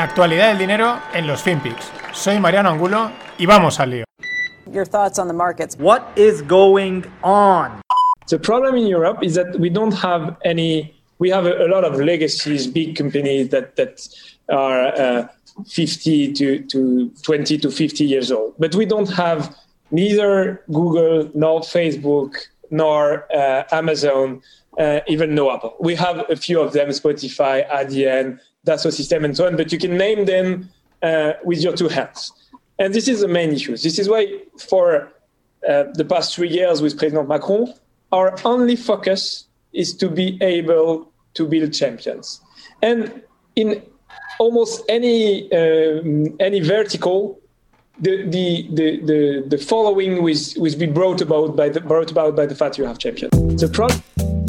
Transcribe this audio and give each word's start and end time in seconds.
La 0.00 0.04
actualidad 0.04 0.48
del 0.48 0.56
dinero 0.56 0.98
en 1.12 1.26
los 1.26 1.42
FinPix. 1.42 1.92
Soy 2.14 2.40
Mariano 2.40 2.70
Angulo 2.70 3.10
y 3.36 3.44
vamos 3.44 3.78
al 3.80 3.90
lío. 3.90 4.04
Your 4.72 4.86
thoughts 4.86 5.18
on 5.18 5.28
the 5.28 5.34
markets. 5.34 5.76
What 5.78 6.00
is 6.16 6.40
going 6.48 7.04
on? 7.22 7.82
The 8.30 8.38
problem 8.38 8.76
in 8.76 8.86
Europe 8.86 9.18
is 9.22 9.34
that 9.34 9.54
we 9.60 9.68
don't 9.68 9.92
have 9.92 10.38
any. 10.42 10.94
We 11.18 11.28
have 11.28 11.44
a, 11.44 11.66
a 11.66 11.68
lot 11.68 11.84
of 11.84 12.00
legacies, 12.00 12.66
big 12.66 12.96
companies 12.96 13.50
that 13.50 13.76
that 13.76 14.08
are 14.48 14.86
uh, 14.98 15.28
50 15.68 16.32
to, 16.32 16.60
to 16.60 17.12
20 17.22 17.58
to 17.58 17.70
50 17.70 18.02
years 18.02 18.32
old, 18.32 18.54
but 18.58 18.74
we 18.74 18.86
don't 18.86 19.10
have 19.10 19.54
neither 19.90 20.62
Google 20.72 21.30
nor 21.34 21.60
Facebook 21.60 22.36
nor 22.70 23.26
uh, 23.34 23.64
Amazon, 23.70 24.40
uh, 24.78 25.00
even 25.06 25.34
no 25.34 25.52
Apple. 25.52 25.76
We 25.78 25.94
have 25.96 26.24
a 26.30 26.36
few 26.36 26.58
of 26.58 26.72
them: 26.72 26.88
Spotify, 26.88 27.68
ADN, 27.68 28.40
Dassault 28.66 28.92
System, 28.92 29.24
and 29.24 29.36
so 29.36 29.46
on. 29.46 29.56
But 29.56 29.72
you 29.72 29.78
can 29.78 29.96
name 29.96 30.26
them 30.26 30.68
uh, 31.02 31.32
with 31.44 31.60
your 31.62 31.74
two 31.74 31.88
hands. 31.88 32.32
And 32.78 32.94
this 32.94 33.08
is 33.08 33.20
the 33.20 33.28
main 33.28 33.52
issue. 33.52 33.76
This 33.76 33.98
is 33.98 34.08
why, 34.08 34.40
for 34.68 35.12
uh, 35.68 35.84
the 35.94 36.04
past 36.04 36.34
three 36.34 36.48
years 36.48 36.80
with 36.80 36.98
President 36.98 37.28
Macron, 37.28 37.74
our 38.12 38.36
only 38.44 38.76
focus 38.76 39.46
is 39.72 39.94
to 39.96 40.08
be 40.08 40.38
able 40.40 41.12
to 41.34 41.46
build 41.46 41.72
champions. 41.72 42.40
And 42.82 43.22
in 43.56 43.82
almost 44.38 44.82
any 44.88 45.52
um, 45.52 46.36
any 46.40 46.60
vertical, 46.60 47.38
the, 48.00 48.24
the, 48.24 48.66
the, 48.72 49.00
the, 49.04 49.44
the 49.48 49.58
following 49.58 50.22
will, 50.22 50.36
will 50.56 50.78
be 50.78 50.86
brought 50.86 51.20
about 51.20 51.56
by 51.56 51.68
the 51.68 51.80
brought 51.80 52.10
about 52.10 52.34
by 52.34 52.46
the 52.46 52.54
fact 52.54 52.78
you 52.78 52.84
have 52.84 52.98
champions. 52.98 53.60
The 53.60 53.68
problem. 53.68 54.39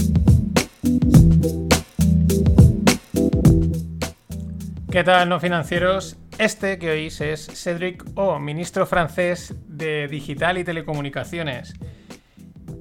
¿Qué 4.92 5.06
tal, 5.06 5.30
no 5.30 5.40
financieros? 5.40 6.18
Este 6.38 6.78
que 6.78 6.92
oís 6.92 7.22
es 7.22 7.48
Cédric 7.48 8.04
O, 8.16 8.40
ministro 8.40 8.86
francés 8.86 9.56
de 9.66 10.10
Digital 10.10 10.58
y 10.58 10.66
Telecomunicaciones. 10.66 11.76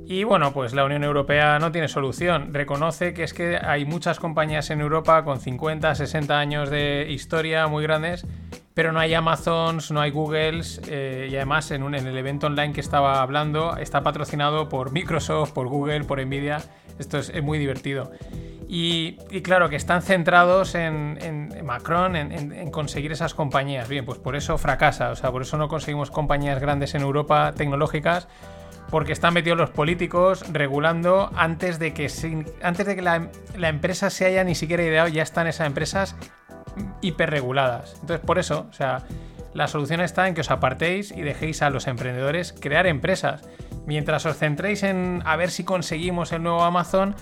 Y 0.06 0.24
bueno, 0.24 0.52
pues 0.52 0.74
la 0.74 0.84
Unión 0.84 1.04
Europea 1.04 1.60
no 1.60 1.70
tiene 1.70 1.86
solución. 1.86 2.52
Reconoce 2.52 3.14
que 3.14 3.22
es 3.22 3.32
que 3.32 3.58
hay 3.62 3.84
muchas 3.84 4.18
compañías 4.18 4.70
en 4.70 4.80
Europa 4.80 5.22
con 5.22 5.40
50, 5.40 5.94
60 5.94 6.36
años 6.36 6.68
de 6.68 7.06
historia 7.08 7.68
muy 7.68 7.84
grandes, 7.84 8.26
pero 8.74 8.90
no 8.90 8.98
hay 8.98 9.14
Amazons, 9.14 9.92
no 9.92 10.00
hay 10.00 10.10
Googles, 10.10 10.80
eh, 10.88 11.28
y 11.30 11.36
además 11.36 11.70
en, 11.70 11.94
el 11.94 12.18
evento 12.18 12.48
online 12.48 12.72
que 12.72 12.80
estaba 12.80 13.22
hablando 13.22 13.76
está 13.76 14.02
patrocinado 14.02 14.68
por 14.68 14.90
Microsoft, 14.90 15.52
por 15.52 15.68
Google, 15.68 16.02
por 16.02 16.20
Nvidia. 16.20 16.60
Esto 16.98 17.18
es, 17.18 17.28
es 17.28 17.42
muy 17.44 17.60
divertido. 17.60 18.10
Y, 18.72 19.16
claro, 19.42 19.68
que 19.68 19.74
están 19.74 20.00
centrados 20.00 20.76
en, 20.76 21.18
Macron, 21.64 22.14
en, 22.14 22.52
en, 22.52 22.70
conseguir 22.70 23.10
esas 23.10 23.34
compañías. 23.34 23.88
Bien, 23.88 24.04
pues 24.04 24.20
por 24.20 24.36
eso 24.36 24.58
fracasa, 24.58 25.10
o 25.10 25.16
sea, 25.16 25.32
por 25.32 25.42
eso 25.42 25.58
no 25.58 25.66
conseguimos 25.66 26.12
compañías 26.12 26.60
grandes 26.60 26.94
en 26.94 27.02
Europa 27.02 27.52
tecnológicas, 27.56 28.28
porque 28.88 29.12
están 29.12 29.34
metidos 29.34 29.58
los 29.58 29.70
políticos 29.70 30.44
regulando 30.52 31.32
antes 31.34 31.80
de 31.80 31.92
que, 31.92 32.08
antes 32.62 32.86
de 32.86 32.94
que 32.94 33.02
la, 33.02 33.26
la 33.58 33.70
empresa 33.70 34.08
se 34.08 34.24
haya 34.24 34.44
ni 34.44 34.54
siquiera 34.54 34.84
ideado, 34.84 35.08
ya 35.08 35.24
están 35.24 35.48
esas 35.48 35.66
empresas 35.66 36.14
hiperreguladas. 37.00 37.94
Entonces, 38.02 38.24
por 38.24 38.38
eso, 38.38 38.68
o 38.70 38.72
sea, 38.72 39.02
la 39.52 39.66
solución 39.66 40.00
está 40.00 40.28
en 40.28 40.34
que 40.34 40.42
os 40.42 40.50
apartéis 40.52 41.10
y 41.10 41.22
dejéis 41.22 41.62
a 41.62 41.70
los 41.70 41.88
emprendedores 41.88 42.52
crear 42.52 42.86
empresas. 42.86 43.42
Mientras 43.84 44.26
os 44.26 44.36
centréis 44.36 44.84
en 44.84 45.24
a 45.24 45.34
ver 45.34 45.50
si 45.50 45.64
conseguimos 45.64 46.30
el 46.30 46.44
nuevo 46.44 46.62
Amazon, 46.62 47.16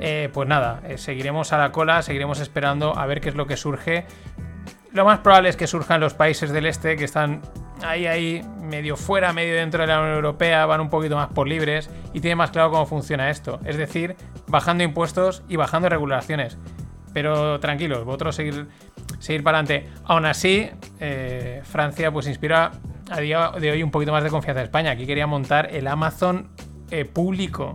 eh, 0.00 0.30
pues 0.32 0.48
nada, 0.48 0.80
eh, 0.88 0.96
seguiremos 0.96 1.52
a 1.52 1.58
la 1.58 1.72
cola, 1.72 2.00
seguiremos 2.00 2.40
esperando 2.40 2.96
a 2.96 3.04
ver 3.06 3.20
qué 3.20 3.28
es 3.28 3.34
lo 3.34 3.46
que 3.46 3.56
surge. 3.56 4.06
Lo 4.92 5.04
más 5.04 5.18
probable 5.20 5.50
es 5.50 5.56
que 5.56 5.66
surjan 5.66 6.00
los 6.00 6.14
países 6.14 6.50
del 6.50 6.66
este 6.66 6.96
que 6.96 7.04
están 7.04 7.42
ahí, 7.84 8.06
ahí, 8.06 8.42
medio 8.62 8.96
fuera, 8.96 9.32
medio 9.32 9.54
dentro 9.54 9.82
de 9.82 9.88
la 9.88 10.00
Unión 10.00 10.16
Europea, 10.16 10.64
van 10.64 10.80
un 10.80 10.88
poquito 10.88 11.16
más 11.16 11.28
por 11.28 11.46
libres 11.46 11.90
y 12.14 12.20
tienen 12.20 12.38
más 12.38 12.50
claro 12.50 12.70
cómo 12.70 12.86
funciona 12.86 13.30
esto. 13.30 13.60
Es 13.64 13.76
decir, 13.76 14.16
bajando 14.48 14.82
impuestos 14.82 15.42
y 15.48 15.56
bajando 15.56 15.88
regulaciones. 15.90 16.56
Pero 17.12 17.60
tranquilos, 17.60 18.04
vosotros 18.04 18.34
seguir, 18.34 18.68
seguir 19.18 19.44
para 19.44 19.58
adelante. 19.58 19.90
Aún 20.04 20.24
así, 20.24 20.70
eh, 20.98 21.60
Francia 21.64 22.10
pues 22.10 22.26
inspira 22.26 22.72
a 23.10 23.20
día 23.20 23.52
de 23.60 23.70
hoy 23.70 23.82
un 23.82 23.90
poquito 23.90 24.12
más 24.12 24.24
de 24.24 24.30
confianza 24.30 24.60
en 24.60 24.64
España. 24.64 24.92
Aquí 24.92 25.06
quería 25.06 25.26
montar 25.26 25.68
el 25.74 25.86
Amazon 25.86 26.48
público 27.12 27.72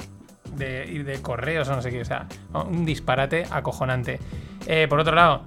de, 0.55 1.03
de 1.03 1.21
correos 1.21 1.67
o 1.69 1.75
no 1.75 1.81
sé 1.81 1.91
qué. 1.91 2.01
O 2.01 2.05
sea, 2.05 2.27
un 2.53 2.85
disparate 2.85 3.45
acojonante. 3.49 4.19
Eh, 4.67 4.87
por 4.87 4.99
otro 4.99 5.15
lado, 5.15 5.43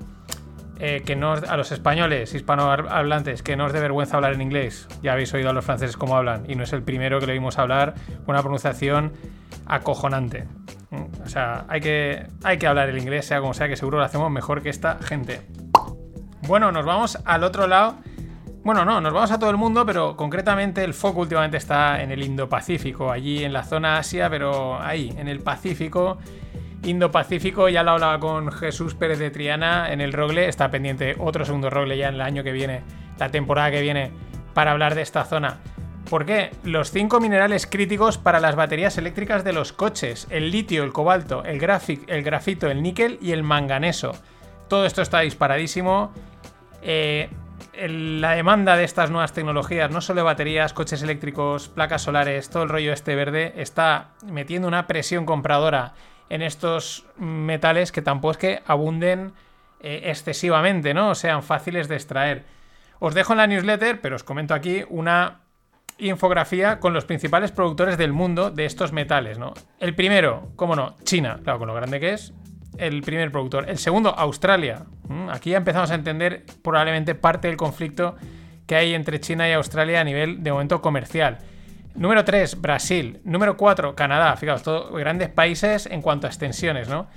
eh, 0.80 1.02
que 1.04 1.16
no 1.16 1.32
a 1.32 1.56
los 1.56 1.72
españoles 1.72 2.32
hispanohablantes 2.34 3.42
que 3.42 3.56
no 3.56 3.64
os 3.64 3.72
dé 3.72 3.80
vergüenza 3.80 4.16
hablar 4.16 4.34
en 4.34 4.42
inglés. 4.42 4.86
Ya 5.02 5.12
habéis 5.12 5.34
oído 5.34 5.50
a 5.50 5.52
los 5.52 5.64
franceses 5.64 5.96
cómo 5.96 6.16
hablan 6.16 6.44
y 6.48 6.54
no 6.54 6.62
es 6.62 6.72
el 6.72 6.82
primero 6.82 7.18
que 7.18 7.26
le 7.26 7.32
oímos 7.32 7.58
hablar 7.58 7.94
una 8.28 8.42
pronunciación 8.42 9.12
acojonante. 9.66 10.46
O 11.24 11.28
sea, 11.28 11.64
hay 11.68 11.80
que, 11.80 12.26
hay 12.44 12.58
que 12.58 12.66
hablar 12.68 12.88
el 12.88 12.98
inglés, 12.98 13.26
sea 13.26 13.40
como 13.40 13.54
sea, 13.54 13.68
que 13.68 13.76
seguro 13.76 13.98
lo 13.98 14.04
hacemos 14.04 14.30
mejor 14.30 14.62
que 14.62 14.70
esta 14.70 14.98
gente. 15.02 15.42
Bueno, 16.46 16.70
nos 16.70 16.86
vamos 16.86 17.18
al 17.24 17.42
otro 17.42 17.66
lado. 17.66 17.96
Bueno, 18.68 18.84
no, 18.84 19.00
nos 19.00 19.14
vamos 19.14 19.30
a 19.30 19.38
todo 19.38 19.48
el 19.48 19.56
mundo, 19.56 19.86
pero 19.86 20.14
concretamente 20.14 20.84
el 20.84 20.92
foco 20.92 21.20
últimamente 21.20 21.56
está 21.56 22.02
en 22.02 22.12
el 22.12 22.22
Indo-Pacífico, 22.22 23.10
allí 23.10 23.42
en 23.42 23.54
la 23.54 23.64
zona 23.64 23.96
Asia, 23.96 24.28
pero 24.28 24.78
ahí, 24.78 25.10
en 25.16 25.26
el 25.26 25.40
Pacífico. 25.40 26.18
Indo-Pacífico, 26.82 27.70
ya 27.70 27.82
lo 27.82 27.92
hablaba 27.92 28.20
con 28.20 28.52
Jesús 28.52 28.94
Pérez 28.94 29.20
de 29.20 29.30
Triana 29.30 29.90
en 29.90 30.02
el 30.02 30.12
Rogle, 30.12 30.50
está 30.50 30.70
pendiente 30.70 31.16
otro 31.18 31.46
segundo 31.46 31.70
Rogle 31.70 31.96
ya 31.96 32.08
en 32.08 32.16
el 32.16 32.20
año 32.20 32.44
que 32.44 32.52
viene, 32.52 32.82
la 33.18 33.30
temporada 33.30 33.70
que 33.70 33.80
viene, 33.80 34.12
para 34.52 34.72
hablar 34.72 34.94
de 34.94 35.00
esta 35.00 35.24
zona. 35.24 35.60
¿Por 36.10 36.26
qué? 36.26 36.50
Los 36.62 36.90
cinco 36.90 37.20
minerales 37.20 37.66
críticos 37.66 38.18
para 38.18 38.38
las 38.38 38.54
baterías 38.54 38.98
eléctricas 38.98 39.44
de 39.44 39.54
los 39.54 39.72
coches, 39.72 40.26
el 40.28 40.50
litio, 40.50 40.84
el 40.84 40.92
cobalto, 40.92 41.42
el, 41.42 41.58
el 42.06 42.22
grafito, 42.22 42.70
el 42.70 42.82
níquel 42.82 43.18
y 43.22 43.32
el 43.32 43.44
manganeso. 43.44 44.12
Todo 44.68 44.84
esto 44.84 45.00
está 45.00 45.20
disparadísimo. 45.20 46.12
Eh, 46.82 47.30
la 47.86 48.32
demanda 48.32 48.76
de 48.76 48.84
estas 48.84 49.10
nuevas 49.10 49.32
tecnologías, 49.32 49.90
no 49.90 50.00
solo 50.00 50.24
baterías, 50.24 50.72
coches 50.72 51.02
eléctricos, 51.02 51.68
placas 51.68 52.02
solares, 52.02 52.50
todo 52.50 52.64
el 52.64 52.68
rollo 52.68 52.92
este 52.92 53.14
verde, 53.14 53.52
está 53.56 54.10
metiendo 54.26 54.66
una 54.66 54.86
presión 54.86 55.24
compradora 55.24 55.94
en 56.28 56.42
estos 56.42 57.06
metales 57.16 57.92
que 57.92 58.02
tampoco 58.02 58.32
es 58.32 58.38
que 58.38 58.62
abunden 58.66 59.32
eh, 59.80 60.02
excesivamente, 60.06 60.92
¿no? 60.92 61.10
O 61.10 61.14
sean 61.14 61.42
fáciles 61.42 61.88
de 61.88 61.94
extraer. 61.94 62.44
Os 62.98 63.14
dejo 63.14 63.32
en 63.32 63.38
la 63.38 63.46
newsletter, 63.46 64.00
pero 64.00 64.16
os 64.16 64.24
comento 64.24 64.54
aquí 64.54 64.82
una 64.88 65.40
infografía 65.98 66.80
con 66.80 66.92
los 66.92 67.04
principales 67.04 67.52
productores 67.52 67.96
del 67.96 68.12
mundo 68.12 68.50
de 68.50 68.64
estos 68.64 68.92
metales, 68.92 69.38
¿no? 69.38 69.54
El 69.78 69.94
primero, 69.94 70.50
cómo 70.56 70.74
no, 70.74 70.96
China, 71.04 71.40
claro, 71.42 71.60
con 71.60 71.68
lo 71.68 71.74
grande 71.74 72.00
que 72.00 72.12
es, 72.12 72.32
el 72.78 73.02
primer 73.02 73.30
productor. 73.30 73.68
El 73.68 73.78
segundo, 73.78 74.10
Australia. 74.10 74.84
Mm, 75.08 75.28
aquí 75.30 75.50
ya 75.50 75.58
empezamos 75.58 75.90
a 75.90 75.94
entender 75.94 76.44
probablemente 76.62 77.14
parte 77.14 77.48
del 77.48 77.56
conflicto 77.56 78.16
que 78.66 78.76
hay 78.76 78.94
entre 78.94 79.20
China 79.20 79.48
y 79.48 79.52
Australia 79.52 80.00
a 80.00 80.04
nivel 80.04 80.42
de 80.42 80.52
momento 80.52 80.80
comercial. 80.80 81.38
Número 81.94 82.24
3, 82.24 82.60
Brasil. 82.60 83.20
Número 83.24 83.56
4, 83.56 83.96
Canadá. 83.96 84.36
Fijaos, 84.36 84.62
todos 84.62 84.96
grandes 84.96 85.28
países 85.28 85.86
en 85.86 86.00
cuanto 86.00 86.26
a 86.26 86.30
extensiones, 86.30 86.88
¿no? 86.88 87.08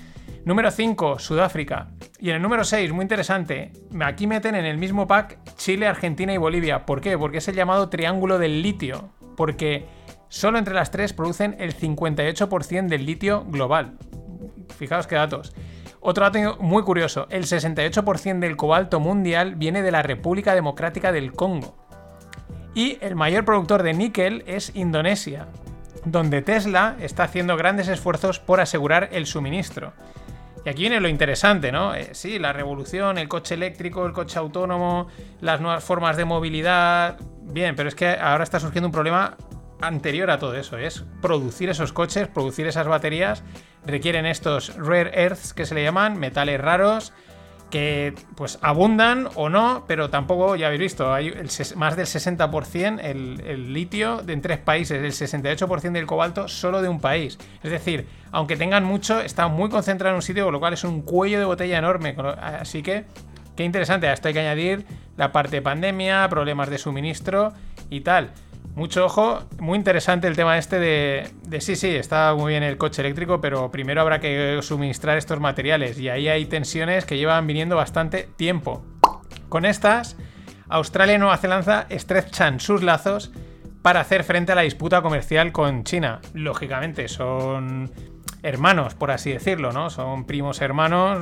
Número 0.43 0.71
5, 0.71 1.19
Sudáfrica. 1.19 1.89
Y 2.19 2.29
en 2.29 2.37
el 2.37 2.41
número 2.41 2.63
6, 2.63 2.91
muy 2.91 3.03
interesante, 3.03 3.73
aquí 4.03 4.25
meten 4.25 4.55
en 4.55 4.65
el 4.65 4.77
mismo 4.77 5.07
pack 5.07 5.37
Chile, 5.55 5.87
Argentina 5.87 6.33
y 6.33 6.37
Bolivia. 6.37 6.85
¿Por 6.85 6.99
qué? 6.99 7.15
Porque 7.17 7.37
es 7.37 7.47
el 7.47 7.55
llamado 7.55 7.89
triángulo 7.89 8.39
del 8.39 8.63
litio. 8.63 9.11
Porque 9.37 9.85
solo 10.29 10.57
entre 10.57 10.73
las 10.73 10.89
tres 10.89 11.13
producen 11.13 11.55
el 11.59 11.77
58% 11.77 12.87
del 12.87 13.05
litio 13.05 13.45
global. 13.45 13.97
Fijaos 14.71 15.07
qué 15.07 15.15
datos. 15.15 15.53
Otro 15.99 16.23
dato 16.29 16.57
muy 16.59 16.83
curioso, 16.83 17.27
el 17.29 17.43
68% 17.43 18.39
del 18.39 18.57
cobalto 18.57 18.99
mundial 18.99 19.55
viene 19.55 19.83
de 19.83 19.91
la 19.91 20.01
República 20.01 20.55
Democrática 20.55 21.11
del 21.11 21.33
Congo. 21.33 21.75
Y 22.73 22.97
el 23.01 23.15
mayor 23.15 23.45
productor 23.45 23.83
de 23.83 23.93
níquel 23.93 24.43
es 24.47 24.75
Indonesia, 24.75 25.47
donde 26.05 26.41
Tesla 26.41 26.95
está 26.99 27.23
haciendo 27.23 27.57
grandes 27.57 27.87
esfuerzos 27.87 28.39
por 28.39 28.61
asegurar 28.61 29.09
el 29.11 29.27
suministro. 29.27 29.93
Y 30.65 30.69
aquí 30.69 30.81
viene 30.81 30.99
lo 30.99 31.07
interesante, 31.07 31.71
¿no? 31.71 31.95
Eh, 31.95 32.09
sí, 32.13 32.39
la 32.39 32.53
revolución, 32.53 33.17
el 33.17 33.27
coche 33.27 33.55
eléctrico, 33.55 34.05
el 34.05 34.13
coche 34.13 34.37
autónomo, 34.37 35.07
las 35.39 35.59
nuevas 35.59 35.83
formas 35.83 36.17
de 36.17 36.25
movilidad. 36.25 37.17
Bien, 37.41 37.75
pero 37.75 37.89
es 37.89 37.95
que 37.95 38.09
ahora 38.09 38.43
está 38.43 38.59
surgiendo 38.59 38.87
un 38.87 38.91
problema 38.91 39.37
anterior 39.81 40.31
a 40.31 40.39
todo 40.39 40.55
eso, 40.55 40.77
es 40.77 41.03
producir 41.21 41.69
esos 41.69 41.93
coches, 41.93 42.27
producir 42.27 42.67
esas 42.67 42.87
baterías, 42.87 43.43
requieren 43.85 44.25
estos 44.25 44.75
rare 44.75 45.11
earths 45.13 45.53
que 45.53 45.65
se 45.65 45.75
le 45.75 45.83
llaman, 45.83 46.19
metales 46.19 46.59
raros, 46.59 47.13
que 47.71 48.13
pues 48.35 48.59
abundan 48.61 49.29
o 49.33 49.49
no, 49.49 49.85
pero 49.87 50.11
tampoco, 50.11 50.55
ya 50.55 50.67
habéis 50.67 50.81
visto, 50.81 51.11
hay 51.11 51.33
más 51.75 51.95
del 51.95 52.05
60% 52.05 52.99
el, 53.01 53.73
litio 53.73 54.17
de 54.21 54.33
en 54.33 54.41
tres 54.41 54.59
países, 54.59 55.01
el 55.01 55.11
68% 55.11 55.91
del 55.91 56.05
cobalto 56.05 56.47
solo 56.47 56.83
de 56.83 56.89
un 56.89 56.99
país. 56.99 57.39
Es 57.63 57.71
decir, 57.71 58.07
aunque 58.31 58.57
tengan 58.57 58.83
mucho, 58.83 59.19
está 59.21 59.47
muy 59.47 59.69
concentrado 59.69 60.13
en 60.13 60.17
un 60.17 60.21
sitio, 60.21 60.43
con 60.43 60.53
lo 60.53 60.59
cual 60.59 60.73
es 60.73 60.83
un 60.83 61.01
cuello 61.01 61.39
de 61.39 61.45
botella 61.45 61.79
enorme. 61.79 62.15
Así 62.39 62.83
que, 62.83 63.05
qué 63.55 63.63
interesante. 63.63 64.07
A 64.07 64.13
esto 64.13 64.27
hay 64.27 64.33
que 64.33 64.41
añadir 64.41 64.85
la 65.17 65.31
parte 65.31 65.55
de 65.55 65.61
pandemia, 65.61 66.27
problemas 66.29 66.69
de 66.69 66.77
suministro 66.77 67.53
y 67.89 68.01
tal. 68.01 68.31
Mucho 68.75 69.05
ojo, 69.05 69.43
muy 69.59 69.77
interesante 69.77 70.27
el 70.27 70.35
tema 70.35 70.57
este 70.57 70.79
de, 70.79 71.29
de, 71.43 71.59
sí, 71.61 71.75
sí, 71.75 71.89
está 71.89 72.33
muy 72.35 72.53
bien 72.53 72.63
el 72.63 72.77
coche 72.77 73.01
eléctrico, 73.01 73.41
pero 73.41 73.69
primero 73.69 74.01
habrá 74.01 74.19
que 74.19 74.59
suministrar 74.61 75.17
estos 75.17 75.39
materiales 75.41 75.99
y 75.99 76.07
ahí 76.07 76.29
hay 76.29 76.45
tensiones 76.45 77.05
que 77.05 77.17
llevan 77.17 77.47
viniendo 77.47 77.75
bastante 77.75 78.29
tiempo. 78.37 78.83
Con 79.49 79.65
estas, 79.65 80.15
Australia 80.69 81.15
y 81.15 81.17
Nueva 81.17 81.37
Zelanda 81.37 81.85
estrechan 81.89 82.61
sus 82.61 82.81
lazos 82.81 83.31
para 83.81 83.99
hacer 83.99 84.23
frente 84.23 84.53
a 84.53 84.55
la 84.55 84.61
disputa 84.61 85.01
comercial 85.01 85.51
con 85.51 85.83
China. 85.83 86.21
Lógicamente, 86.33 87.09
son 87.09 87.91
hermanos, 88.41 88.95
por 88.95 89.11
así 89.11 89.31
decirlo, 89.31 89.73
¿no? 89.73 89.89
Son 89.89 90.25
primos 90.25 90.61
hermanos, 90.61 91.19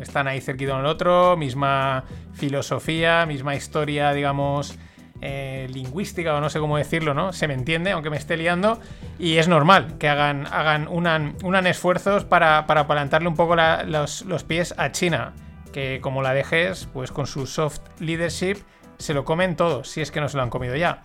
están 0.00 0.28
ahí 0.28 0.40
cerquita 0.40 0.76
del 0.76 0.86
otro, 0.86 1.36
misma 1.36 2.04
filosofía, 2.34 3.26
misma 3.26 3.56
historia, 3.56 4.12
digamos, 4.12 4.78
eh, 5.20 5.66
lingüística 5.72 6.34
o 6.34 6.40
no 6.40 6.48
sé 6.48 6.60
cómo 6.60 6.76
decirlo, 6.76 7.12
¿no? 7.12 7.32
Se 7.32 7.48
me 7.48 7.54
entiende, 7.54 7.90
aunque 7.90 8.08
me 8.10 8.16
esté 8.16 8.36
liando, 8.36 8.80
y 9.18 9.38
es 9.38 9.48
normal 9.48 9.98
que 9.98 10.08
hagan, 10.08 10.46
hagan 10.46 10.86
unan, 10.88 11.34
unan 11.42 11.66
esfuerzos 11.66 12.24
para, 12.24 12.66
para 12.66 12.86
un 13.26 13.34
poco 13.34 13.56
los, 13.56 14.22
los, 14.22 14.44
pies 14.44 14.74
a 14.78 14.92
China, 14.92 15.32
que 15.72 15.98
como 16.00 16.22
la 16.22 16.34
dejes, 16.34 16.88
pues 16.92 17.10
con 17.10 17.26
su 17.26 17.46
soft 17.46 17.80
leadership 17.98 18.58
se 18.98 19.12
lo 19.12 19.24
comen 19.24 19.56
todos, 19.56 19.88
si 19.88 20.00
es 20.00 20.12
que 20.12 20.20
no 20.20 20.28
se 20.28 20.36
lo 20.36 20.44
han 20.44 20.50
comido 20.50 20.76
ya. 20.76 21.02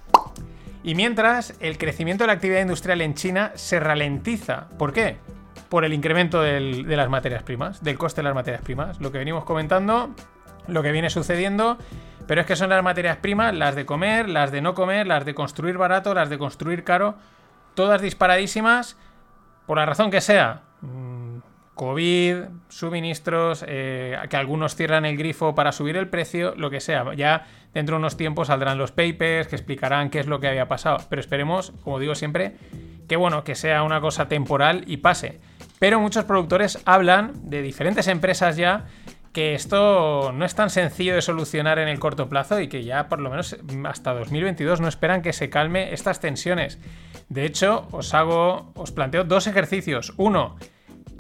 Y 0.84 0.96
mientras, 0.96 1.56
el 1.60 1.78
crecimiento 1.78 2.26
de 2.26 2.28
la 2.28 2.34
actividad 2.34 2.62
industrial 2.62 3.02
en 3.02 3.16
China 3.16 3.52
se 3.56 3.80
ralentiza. 3.80 4.68
¿Por 4.78 4.94
qué? 4.94 5.18
Por 5.70 5.86
el 5.86 5.94
incremento 5.94 6.42
de 6.42 6.84
las 6.84 7.10
materias 7.10 7.42
primas, 7.42 7.82
del 7.84 7.98
coste 7.98 8.22
de 8.22 8.26
las 8.26 8.36
materias 8.36 8.62
primas. 8.62 9.00
Lo 9.00 9.12
que 9.12 9.18
venimos 9.18 9.46
comentando, 9.46 10.14
lo 10.68 10.84
que 10.84 10.92
viene 10.92 11.10
sucediendo 11.10 11.78
pero 12.28 12.42
es 12.42 12.48
que 12.48 12.56
son 12.56 12.70
las 12.70 12.84
materias 12.84 13.18
primas, 13.18 13.54
las 13.54 13.76
de 13.76 13.86
comer, 13.86 14.30
las 14.30 14.52
de 14.52 14.62
no 14.62 14.74
comer, 14.74 15.08
las 15.08 15.26
de 15.26 15.34
construir 15.34 15.78
barato, 15.78 16.14
las 16.14 16.30
de 16.30 16.38
construir 16.38 16.84
caro, 16.84 17.16
todas 17.76 18.02
disparadísimas, 18.02 18.98
por 19.66 19.78
la 19.78 19.86
razón 19.86 20.12
que 20.12 20.22
sea. 20.22 20.62
Mm, 20.82 21.38
COVID, 21.76 22.36
suministros, 22.70 23.66
eh, 23.68 24.18
que 24.30 24.38
algunos 24.38 24.76
cierran 24.76 25.06
el 25.06 25.18
grifo 25.18 25.56
para 25.56 25.72
subir 25.72 25.98
el 25.98 26.08
precio, 26.08 26.54
lo 26.56 26.70
que 26.70 26.80
sea. 26.80 27.14
Ya 27.16 27.48
dentro 27.74 27.96
de 27.96 28.00
unos 28.00 28.16
tiempos 28.16 28.48
saldrán 28.48 28.78
los 28.78 28.92
papers 28.92 29.48
que 29.48 29.56
explicarán 29.56 30.10
qué 30.10 30.20
es 30.20 30.28
lo 30.28 30.40
que 30.40 30.48
había 30.48 30.68
pasado. 30.68 30.98
Pero 31.10 31.20
esperemos, 31.20 31.74
como 31.84 32.00
digo 32.00 32.14
siempre, 32.14 32.58
que 33.08 33.16
bueno, 33.16 33.44
que 33.44 33.56
sea 33.56 33.84
una 33.84 34.02
cosa 34.02 34.28
temporal 34.28 34.84
y 34.86 34.98
pase. 34.98 35.40
Pero 35.80 36.00
muchos 36.00 36.26
productores 36.26 36.80
hablan 36.86 37.50
de 37.50 37.62
diferentes 37.62 38.08
empresas 38.08 38.56
ya 38.56 38.86
que 39.34 39.56
esto 39.56 40.32
no 40.32 40.46
es 40.46 40.54
tan 40.54 40.70
sencillo 40.70 41.16
de 41.16 41.22
solucionar 41.22 41.80
en 41.80 41.88
el 41.88 42.00
corto 42.00 42.30
plazo 42.30 42.60
y 42.60 42.68
que 42.68 42.84
ya 42.84 43.10
por 43.10 43.20
lo 43.20 43.32
menos 43.32 43.58
hasta 43.86 44.14
2022 44.14 44.80
no 44.80 44.88
esperan 44.88 45.24
que 45.24 45.34
se 45.34 45.50
calme 45.50 45.92
estas 45.94 46.20
tensiones. 46.20 46.80
De 47.30 47.46
hecho, 47.46 47.88
os 47.92 48.14
hago, 48.14 48.72
os 48.76 48.92
planteo 48.92 49.24
dos 49.24 49.48
ejercicios. 49.48 50.14
Uno, 50.18 50.56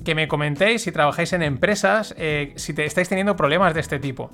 que 0.05 0.13
me 0.13 0.27
comentéis 0.27 0.83
si 0.83 0.91
trabajáis 0.91 1.33
en 1.33 1.41
empresas, 1.41 2.13
eh, 2.17 2.53
si 2.55 2.73
estáis 2.77 3.09
teniendo 3.09 3.35
problemas 3.35 3.73
de 3.73 3.79
este 3.79 3.99
tipo. 3.99 4.29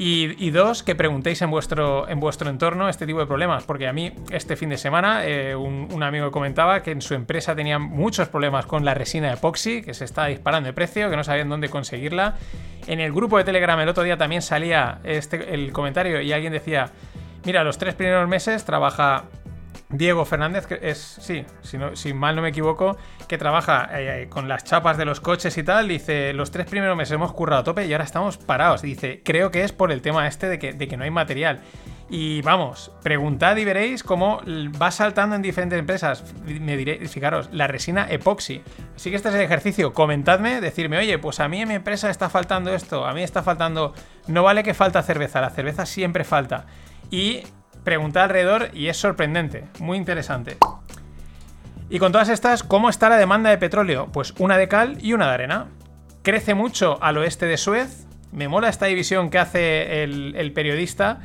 Y, 0.00 0.50
dos, 0.50 0.84
que 0.84 0.94
preguntéis 0.94 1.42
en 1.42 1.50
vuestro, 1.50 2.08
en 2.08 2.20
vuestro 2.20 2.48
entorno 2.48 2.88
este 2.88 3.04
tipo 3.04 3.18
de 3.18 3.26
problemas. 3.26 3.64
Porque 3.64 3.88
a 3.88 3.92
mí, 3.92 4.12
este 4.30 4.54
fin 4.54 4.68
de 4.68 4.76
semana, 4.76 5.26
eh, 5.26 5.56
un, 5.56 6.02
amigo 6.04 6.30
comentaba 6.30 6.84
que 6.84 6.92
en 6.92 7.02
su 7.02 7.14
empresa 7.14 7.56
tenían 7.56 7.82
muchos 7.82 8.28
problemas 8.28 8.64
con 8.64 8.84
la 8.84 8.94
resina 8.94 9.32
epoxi, 9.32 9.82
que 9.82 9.94
se 9.94 10.04
está 10.04 10.26
disparando 10.26 10.68
de 10.68 10.72
precio, 10.72 11.10
que 11.10 11.16
no 11.16 11.24
sabían 11.24 11.48
dónde 11.48 11.68
conseguirla. 11.68 12.36
En 12.86 13.00
el 13.00 13.12
grupo 13.12 13.38
de 13.38 13.44
Telegram 13.44 13.78
el 13.80 13.88
otro 13.88 14.04
día 14.04 14.16
también 14.16 14.40
salía 14.40 15.00
este, 15.02 15.52
el 15.52 15.72
comentario 15.72 16.20
y 16.20 16.32
alguien 16.32 16.52
decía: 16.52 16.92
Mira, 17.44 17.64
los 17.64 17.76
tres 17.76 17.96
primeros 17.96 18.28
meses 18.28 18.64
trabaja 18.64 19.24
Diego 19.90 20.24
Fernández, 20.26 20.66
que 20.66 20.78
es, 20.82 20.98
sí, 20.98 21.46
si, 21.94 22.12
mal 22.12 22.36
no 22.36 22.42
me 22.42 22.50
equivoco, 22.50 22.98
que 23.26 23.38
trabaja 23.38 23.88
eh, 23.92 24.26
con 24.28 24.46
las 24.46 24.64
chapas 24.64 24.98
de 24.98 25.06
los 25.06 25.20
coches 25.20 25.56
y 25.56 25.62
tal, 25.62 25.88
dice, 25.88 26.34
los 26.34 26.50
tres 26.50 26.66
primeros 26.66 26.96
meses 26.96 27.12
hemos 27.12 27.32
currado 27.32 27.62
a 27.62 27.64
tope 27.64 27.86
y 27.86 27.92
ahora 27.92 28.04
estamos 28.04 28.36
parados. 28.36 28.82
Dice, 28.82 29.22
creo 29.24 29.50
que 29.50 29.64
es 29.64 29.72
por 29.72 29.90
el 29.90 30.02
tema 30.02 30.26
este 30.26 30.48
de 30.48 30.58
que, 30.58 30.74
de 30.74 30.88
que 30.88 30.96
no 30.98 31.04
hay 31.04 31.10
material. 31.10 31.60
Y 32.10 32.40
vamos, 32.42 32.90
preguntad 33.02 33.56
y 33.56 33.64
veréis 33.64 34.02
cómo 34.02 34.40
va 34.80 34.90
saltando 34.90 35.36
en 35.36 35.42
diferentes 35.42 35.78
empresas. 35.78 36.34
Me 36.44 36.76
diréis, 36.76 37.10
fijaros, 37.10 37.48
la 37.52 37.66
resina 37.66 38.06
epoxi. 38.10 38.62
Así 38.94 39.10
que 39.10 39.16
este 39.16 39.28
es 39.30 39.34
el 39.34 39.42
ejercicio. 39.42 39.92
Comentadme, 39.92 40.60
decirme, 40.60 40.98
oye, 40.98 41.18
pues 41.18 41.40
a 41.40 41.48
mí 41.48 41.60
en 41.60 41.68
mi 41.68 41.74
empresa 41.74 42.10
está 42.10 42.30
faltando 42.30 42.74
esto, 42.74 43.06
a 43.06 43.12
mí 43.12 43.22
está 43.22 43.42
faltando. 43.42 43.94
No 44.26 44.42
vale 44.42 44.62
que 44.62 44.74
falta 44.74 45.02
cerveza, 45.02 45.40
la 45.40 45.50
cerveza 45.50 45.84
siempre 45.84 46.24
falta. 46.24 46.66
Y 47.10 47.42
pregunta 47.88 48.22
alrededor 48.22 48.68
y 48.74 48.88
es 48.88 48.98
sorprendente, 48.98 49.64
muy 49.78 49.96
interesante. 49.96 50.58
Y 51.88 51.98
con 51.98 52.12
todas 52.12 52.28
estas, 52.28 52.62
¿cómo 52.62 52.90
está 52.90 53.08
la 53.08 53.16
demanda 53.16 53.48
de 53.48 53.56
petróleo? 53.56 54.10
Pues 54.12 54.34
una 54.38 54.58
de 54.58 54.68
cal 54.68 54.98
y 55.00 55.14
una 55.14 55.26
de 55.28 55.32
arena. 55.32 55.68
Crece 56.22 56.52
mucho 56.52 57.02
al 57.02 57.16
oeste 57.16 57.46
de 57.46 57.56
Suez. 57.56 58.04
Me 58.30 58.46
mola 58.46 58.68
esta 58.68 58.84
división 58.84 59.30
que 59.30 59.38
hace 59.38 60.02
el, 60.02 60.52
periodista 60.54 61.20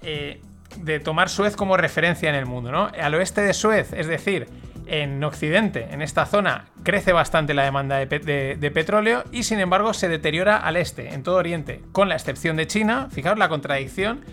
eh, 0.00 0.40
de 0.78 1.00
tomar 1.00 1.28
Suez 1.28 1.54
como 1.54 1.76
referencia 1.76 2.30
en 2.30 2.34
el 2.34 2.46
mundo, 2.46 2.72
¿no? 2.72 2.90
Al 2.98 3.14
oeste 3.14 3.42
de 3.42 3.52
Suez, 3.52 3.92
es 3.92 4.06
decir, 4.06 4.48
en 4.86 5.22
Occidente, 5.22 5.88
en 5.90 6.00
esta 6.00 6.24
zona, 6.24 6.64
crece 6.82 7.12
bastante 7.12 7.52
la 7.52 7.64
demanda 7.64 7.98
de, 7.98 8.56
de, 8.58 8.70
petróleo 8.70 9.22
y 9.32 9.42
sin 9.42 9.60
embargo 9.60 9.92
se 9.92 10.08
deteriora 10.08 10.56
al 10.56 10.78
este, 10.78 11.12
en 11.12 11.22
todo 11.22 11.36
Oriente, 11.36 11.82
con 11.92 12.08
la 12.08 12.14
excepción 12.14 12.56
de 12.56 12.66
China, 12.66 13.08
fijaos 13.10 13.36
la 13.36 13.50
contradicción, 13.50 14.24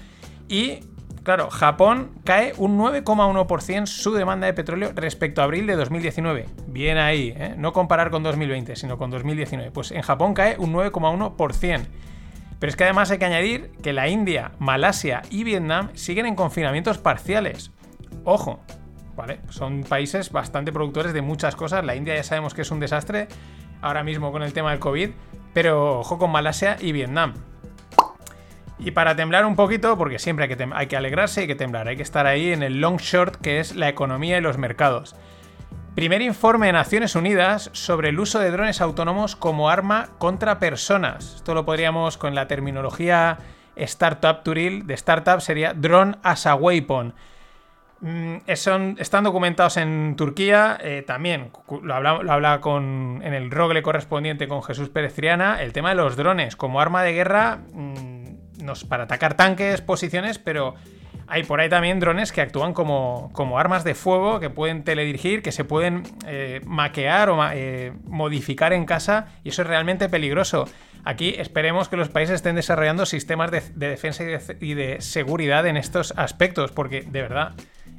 y 0.48 0.80
Claro, 1.24 1.50
Japón 1.50 2.12
cae 2.26 2.54
un 2.58 2.78
9,1% 2.78 3.86
su 3.86 4.12
demanda 4.12 4.46
de 4.46 4.54
petróleo 4.54 4.92
respecto 4.94 5.40
a 5.40 5.46
abril 5.46 5.66
de 5.68 5.78
2019. 5.78 6.48
Bien 6.68 6.98
ahí, 6.98 7.34
¿eh? 7.38 7.56
no 7.58 7.72
comparar 7.72 8.12
con 8.12 8.24
2020, 8.24 8.76
sino 8.76 8.98
con 8.98 9.10
2019. 9.10 9.72
Pues 9.72 9.92
en 9.92 10.02
Japón 10.02 10.34
cae 10.34 10.58
un 10.58 10.74
9,1%. 10.74 11.86
Pero 12.60 12.70
es 12.70 12.76
que 12.76 12.84
además 12.84 13.10
hay 13.10 13.20
que 13.20 13.26
añadir 13.26 13.72
que 13.82 13.94
la 13.94 14.10
India, 14.10 14.52
Malasia 14.60 15.22
y 15.30 15.46
Vietnam 15.46 15.90
siguen 15.94 16.26
en 16.26 16.36
confinamientos 16.36 16.98
parciales. 16.98 17.72
Ojo, 18.26 18.60
¿vale? 19.16 19.40
Son 19.50 19.84
países 19.84 20.30
bastante 20.30 20.74
productores 20.74 21.14
de 21.14 21.22
muchas 21.22 21.56
cosas. 21.56 21.86
La 21.86 21.96
India 21.96 22.16
ya 22.16 22.24
sabemos 22.24 22.54
que 22.54 22.64
es 22.64 22.72
un 22.72 22.82
desastre 22.82 23.30
ahora 23.82 24.04
mismo 24.04 24.34
con 24.34 24.44
el 24.44 24.52
tema 24.52 24.72
del 24.72 24.80
COVID, 24.80 25.10
pero 25.54 26.00
ojo 26.00 26.18
con 26.18 26.32
Malasia 26.32 26.76
y 26.82 26.92
Vietnam. 26.92 27.34
Y 28.84 28.92
para 28.92 29.16
temblar 29.16 29.46
un 29.46 29.56
poquito, 29.56 29.98
porque 29.98 30.20
siempre 30.20 30.46
hay 30.46 30.56
que, 30.56 30.70
hay 30.74 30.88
que 30.88 30.98
alegrarse 30.98 31.42
hay 31.42 31.48
que 31.48 31.56
temblar, 31.56 31.88
hay 31.88 31.96
que 31.96 32.04
estar 32.04 32.28
ahí 32.28 32.52
en 32.52 32.64
el 32.64 32.82
long 32.82 32.98
short 32.98 33.38
que 33.38 33.60
es 33.60 33.76
la 33.76 33.88
economía 33.88 34.38
y 34.38 34.42
los 34.42 34.58
mercados. 34.58 35.16
Primer 35.96 36.22
informe 36.22 36.66
de 36.66 36.74
Naciones 36.74 37.16
Unidas 37.16 37.70
sobre 37.72 38.10
el 38.10 38.20
uso 38.20 38.40
de 38.40 38.52
drones 38.52 38.82
autónomos 38.82 39.36
como 39.36 39.70
arma 39.70 40.10
contra 40.18 40.60
personas. 40.60 41.36
Esto 41.36 41.54
lo 41.54 41.66
podríamos 41.66 42.18
con 42.18 42.36
la 42.36 42.48
terminología 42.48 43.38
startup 43.76 44.44
turil 44.44 44.86
de 44.86 44.96
startup 44.96 45.40
sería 45.40 45.74
drone 45.74 46.18
as 46.24 46.46
a 46.46 46.56
weapon. 46.56 47.14
Mm, 48.02 48.38
están 48.48 49.24
documentados 49.24 49.78
en 49.78 50.16
Turquía, 50.18 50.78
eh, 50.82 51.04
también 51.08 51.52
lo 51.82 51.96
habla, 51.96 52.60
con, 52.60 53.22
en 53.24 53.34
el 53.34 53.50
rogle 53.50 53.82
correspondiente 53.82 54.50
con 54.50 54.62
Jesús 54.62 54.90
Pérez 54.90 55.14
Triana, 55.14 55.62
el 55.62 55.72
tema 55.72 55.90
de 55.90 55.96
los 55.96 56.18
drones 56.18 56.58
como 56.58 56.82
arma 56.82 57.02
de 57.04 57.14
guerra. 57.14 57.60
Mm, 57.72 58.23
para 58.88 59.04
atacar 59.04 59.36
tanques, 59.36 59.82
posiciones, 59.82 60.40
pero 60.40 60.76
hay 61.28 61.44
por 61.44 61.60
ahí 61.60 61.70
también 61.70 62.00
drones 62.00 62.32
que 62.32 62.42
actúan 62.42 62.74
como, 62.74 63.30
como 63.34 63.58
armas 63.58 63.84
de 63.84 63.96
fuego, 63.96 64.40
que 64.40 64.50
pueden 64.50 64.84
teledirigir, 64.84 65.42
que 65.42 65.52
se 65.52 65.64
pueden 65.64 66.04
eh, 66.28 66.62
maquear 66.66 67.30
o 67.30 67.40
eh, 67.52 67.94
modificar 68.06 68.74
en 68.74 68.86
casa, 68.86 69.28
y 69.44 69.50
eso 69.50 69.62
es 69.62 69.68
realmente 69.68 70.10
peligroso. 70.10 70.66
Aquí 71.06 71.36
esperemos 71.38 71.90
que 71.90 71.98
los 71.98 72.10
países 72.10 72.36
estén 72.36 72.56
desarrollando 72.56 73.06
sistemas 73.06 73.52
de, 73.52 73.62
defensa 73.76 74.24
y 74.60 74.74
de, 74.74 75.02
seguridad 75.02 75.66
en 75.68 75.78
estos 75.78 76.14
aspectos, 76.18 76.72
porque 76.72 77.02
de 77.02 77.22
verdad, 77.22 77.54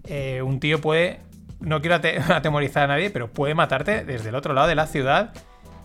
eh, 0.05 0.43
un 0.43 0.61
tío 0.61 0.81
puede, 0.81 1.21
no 1.61 1.81
quiero 1.81 1.97
atemorizar 2.35 2.85
a 2.85 2.87
nadie, 2.89 3.11
pero 3.11 3.31
puede 3.31 3.55
matarte 3.55 4.05
desde 4.05 4.31
el 4.31 4.35
otro 4.35 4.55
lado 4.55 4.69
de 4.69 4.75
la 4.75 4.87
ciudad 4.87 5.33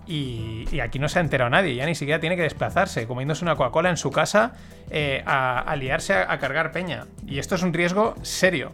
y, 0.10 0.80
aquí 0.82 0.98
no 0.98 1.08
se 1.08 1.20
ha 1.20 1.22
enterado 1.22 1.52
nadie, 1.52 1.76
ya 1.76 1.86
ni 1.86 1.94
siquiera 1.94 2.20
tiene 2.20 2.36
que 2.36 2.42
desplazarse, 2.42 3.06
comiéndose 3.06 3.46
una 3.46 3.56
Coca-Cola 3.56 3.92
en 3.92 3.98
su 3.98 4.10
casa 4.10 4.54
eh, 4.90 5.22
a, 5.28 5.76
liarse 5.76 6.16
a, 6.16 6.40
cargar 6.40 6.72
peña. 6.72 7.06
Y 7.28 7.38
esto 7.38 7.54
es 7.54 7.62
un 7.62 7.74
riesgo 7.74 8.16
serio. 8.24 8.72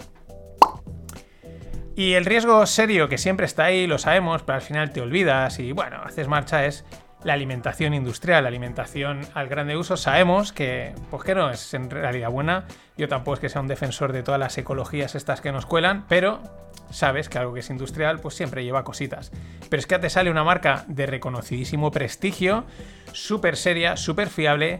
Y 1.97 2.13
el 2.13 2.23
riesgo 2.23 2.65
serio 2.65 3.09
que 3.09 3.17
siempre 3.17 3.45
está 3.45 3.65
ahí, 3.65 3.85
lo 3.85 3.97
sabemos, 3.97 4.43
pero 4.43 4.55
al 4.55 4.61
final 4.61 4.91
te 4.91 5.01
olvidas 5.01 5.59
y 5.59 5.73
bueno, 5.73 6.01
haces 6.05 6.29
marcha 6.29 6.65
es 6.65 6.85
la 7.25 7.33
alimentación 7.33 7.93
industrial, 7.93 8.43
la 8.43 8.49
alimentación 8.49 9.21
al 9.33 9.49
grande 9.49 9.75
uso. 9.75 9.97
Sabemos 9.97 10.53
que, 10.53 10.93
pues 11.11 11.23
que 11.23 11.35
no 11.35 11.49
es 11.49 11.73
en 11.73 11.89
realidad 11.89 12.29
buena. 12.29 12.65
Yo 12.97 13.09
tampoco 13.09 13.35
es 13.35 13.39
que 13.41 13.49
sea 13.49 13.59
un 13.59 13.67
defensor 13.67 14.13
de 14.13 14.23
todas 14.23 14.39
las 14.39 14.57
ecologías 14.57 15.15
estas 15.15 15.41
que 15.41 15.51
nos 15.51 15.65
cuelan, 15.65 16.05
pero 16.07 16.39
sabes 16.95 17.27
que 17.27 17.37
algo 17.37 17.53
que 17.53 17.59
es 17.59 17.69
industrial 17.69 18.19
pues 18.19 18.35
siempre 18.35 18.63
lleva 18.63 18.83
cositas. 18.83 19.31
Pero 19.69 19.79
es 19.79 19.85
que 19.85 19.99
te 19.99 20.09
sale 20.09 20.31
una 20.31 20.43
marca 20.43 20.85
de 20.87 21.05
reconocidísimo 21.05 21.91
prestigio, 21.91 22.63
súper 23.11 23.57
seria, 23.57 23.97
súper 23.97 24.29
fiable, 24.29 24.79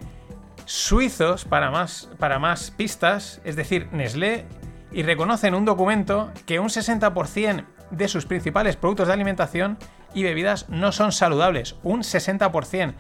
suizos 0.65 1.45
para 1.45 1.71
más, 1.71 2.09
para 2.17 2.39
más 2.39 2.71
pistas, 2.71 3.41
es 3.43 3.55
decir, 3.55 3.89
Nestlé, 3.91 4.45
y 4.91 5.03
reconocen 5.03 5.55
un 5.55 5.65
documento 5.65 6.31
que 6.45 6.59
un 6.59 6.69
60% 6.69 7.65
de 7.91 8.07
sus 8.07 8.25
principales 8.25 8.77
productos 8.77 9.07
de 9.07 9.13
alimentación 9.13 9.77
y 10.13 10.23
bebidas 10.23 10.69
no 10.69 10.93
son 10.93 11.11
saludables. 11.11 11.75
Un 11.83 12.01
60%. 12.01 12.93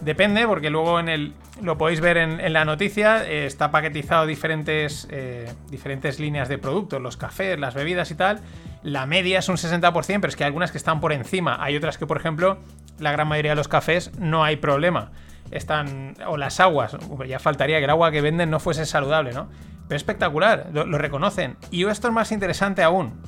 Depende, 0.00 0.46
porque 0.46 0.70
luego 0.70 1.00
en 1.00 1.08
el, 1.08 1.34
lo 1.60 1.76
podéis 1.76 2.00
ver 2.00 2.18
en, 2.18 2.52
la 2.52 2.64
noticia, 2.64 3.26
eh, 3.28 3.46
está 3.46 3.72
paquetizado 3.72 4.26
diferentes, 4.26 5.08
eh, 5.10 5.52
diferentes 5.70 6.20
líneas 6.20 6.48
de 6.48 6.56
productos, 6.56 7.02
los 7.02 7.16
cafés, 7.16 7.58
las 7.58 7.74
bebidas 7.74 8.10
y 8.12 8.14
tal. 8.14 8.40
La 8.84 9.06
media 9.06 9.40
es 9.40 9.48
un 9.48 9.56
60%, 9.56 10.20
pero 10.20 10.28
es 10.28 10.36
que 10.36 10.44
hay 10.44 10.48
algunas 10.48 10.70
que 10.70 10.78
están 10.78 11.00
por 11.00 11.12
encima. 11.12 11.56
Hay 11.60 11.76
otras 11.76 11.98
que, 11.98 12.06
por 12.06 12.16
ejemplo, 12.16 12.58
la 13.00 13.10
gran 13.10 13.26
mayoría 13.26 13.52
de 13.52 13.56
los 13.56 13.66
cafés 13.66 14.12
no 14.18 14.44
hay 14.44 14.56
problema. 14.56 15.10
Están. 15.50 16.14
O 16.26 16.36
las 16.36 16.60
aguas. 16.60 16.96
Ya 17.26 17.40
faltaría 17.40 17.78
que 17.78 17.84
el 17.84 17.90
agua 17.90 18.12
que 18.12 18.20
venden 18.20 18.50
no 18.50 18.60
fuese 18.60 18.86
saludable, 18.86 19.32
¿no? 19.32 19.48
Pero 19.88 19.96
espectacular, 19.96 20.68
lo, 20.72 20.84
reconocen. 20.98 21.56
Y 21.70 21.86
esto 21.86 22.08
es 22.08 22.14
más 22.14 22.30
interesante 22.30 22.82
aún. 22.82 23.20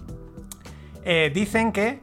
Eh, 1.05 1.33
dicen 1.35 1.73
que 1.73 2.01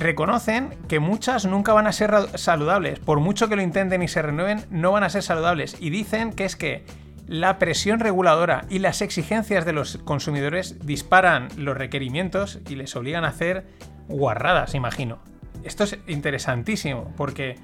reconocen 0.00 0.70
que 0.88 0.98
muchas 0.98 1.44
nunca 1.44 1.72
van 1.72 1.86
a 1.86 1.92
ser 1.92 2.12
saludables. 2.34 2.98
Por 2.98 3.20
mucho 3.20 3.48
que 3.48 3.56
lo 3.56 3.62
intenten 3.62 4.02
y 4.02 4.08
se 4.08 4.22
renueven, 4.22 4.64
no 4.70 4.92
van 4.92 5.04
a 5.04 5.10
ser 5.10 5.22
saludables. 5.22 5.76
Y 5.78 5.90
dicen 5.90 6.32
que 6.32 6.44
es 6.44 6.56
que 6.56 6.84
la 7.26 7.58
presión 7.58 8.00
reguladora 8.00 8.64
y 8.70 8.80
las 8.80 9.02
exigencias 9.02 9.64
de 9.64 9.72
los 9.72 9.98
consumidores 9.98 10.84
disparan 10.84 11.48
los 11.56 11.76
requerimientos 11.76 12.58
y 12.68 12.74
les 12.74 12.96
obligan 12.96 13.24
a 13.24 13.28
hacer 13.28 13.66
guarradas, 14.08 14.74
imagino. 14.74 15.18
Esto 15.62 15.84
es 15.84 15.98
interesantísimo 16.08 17.12
porque, 17.16 17.56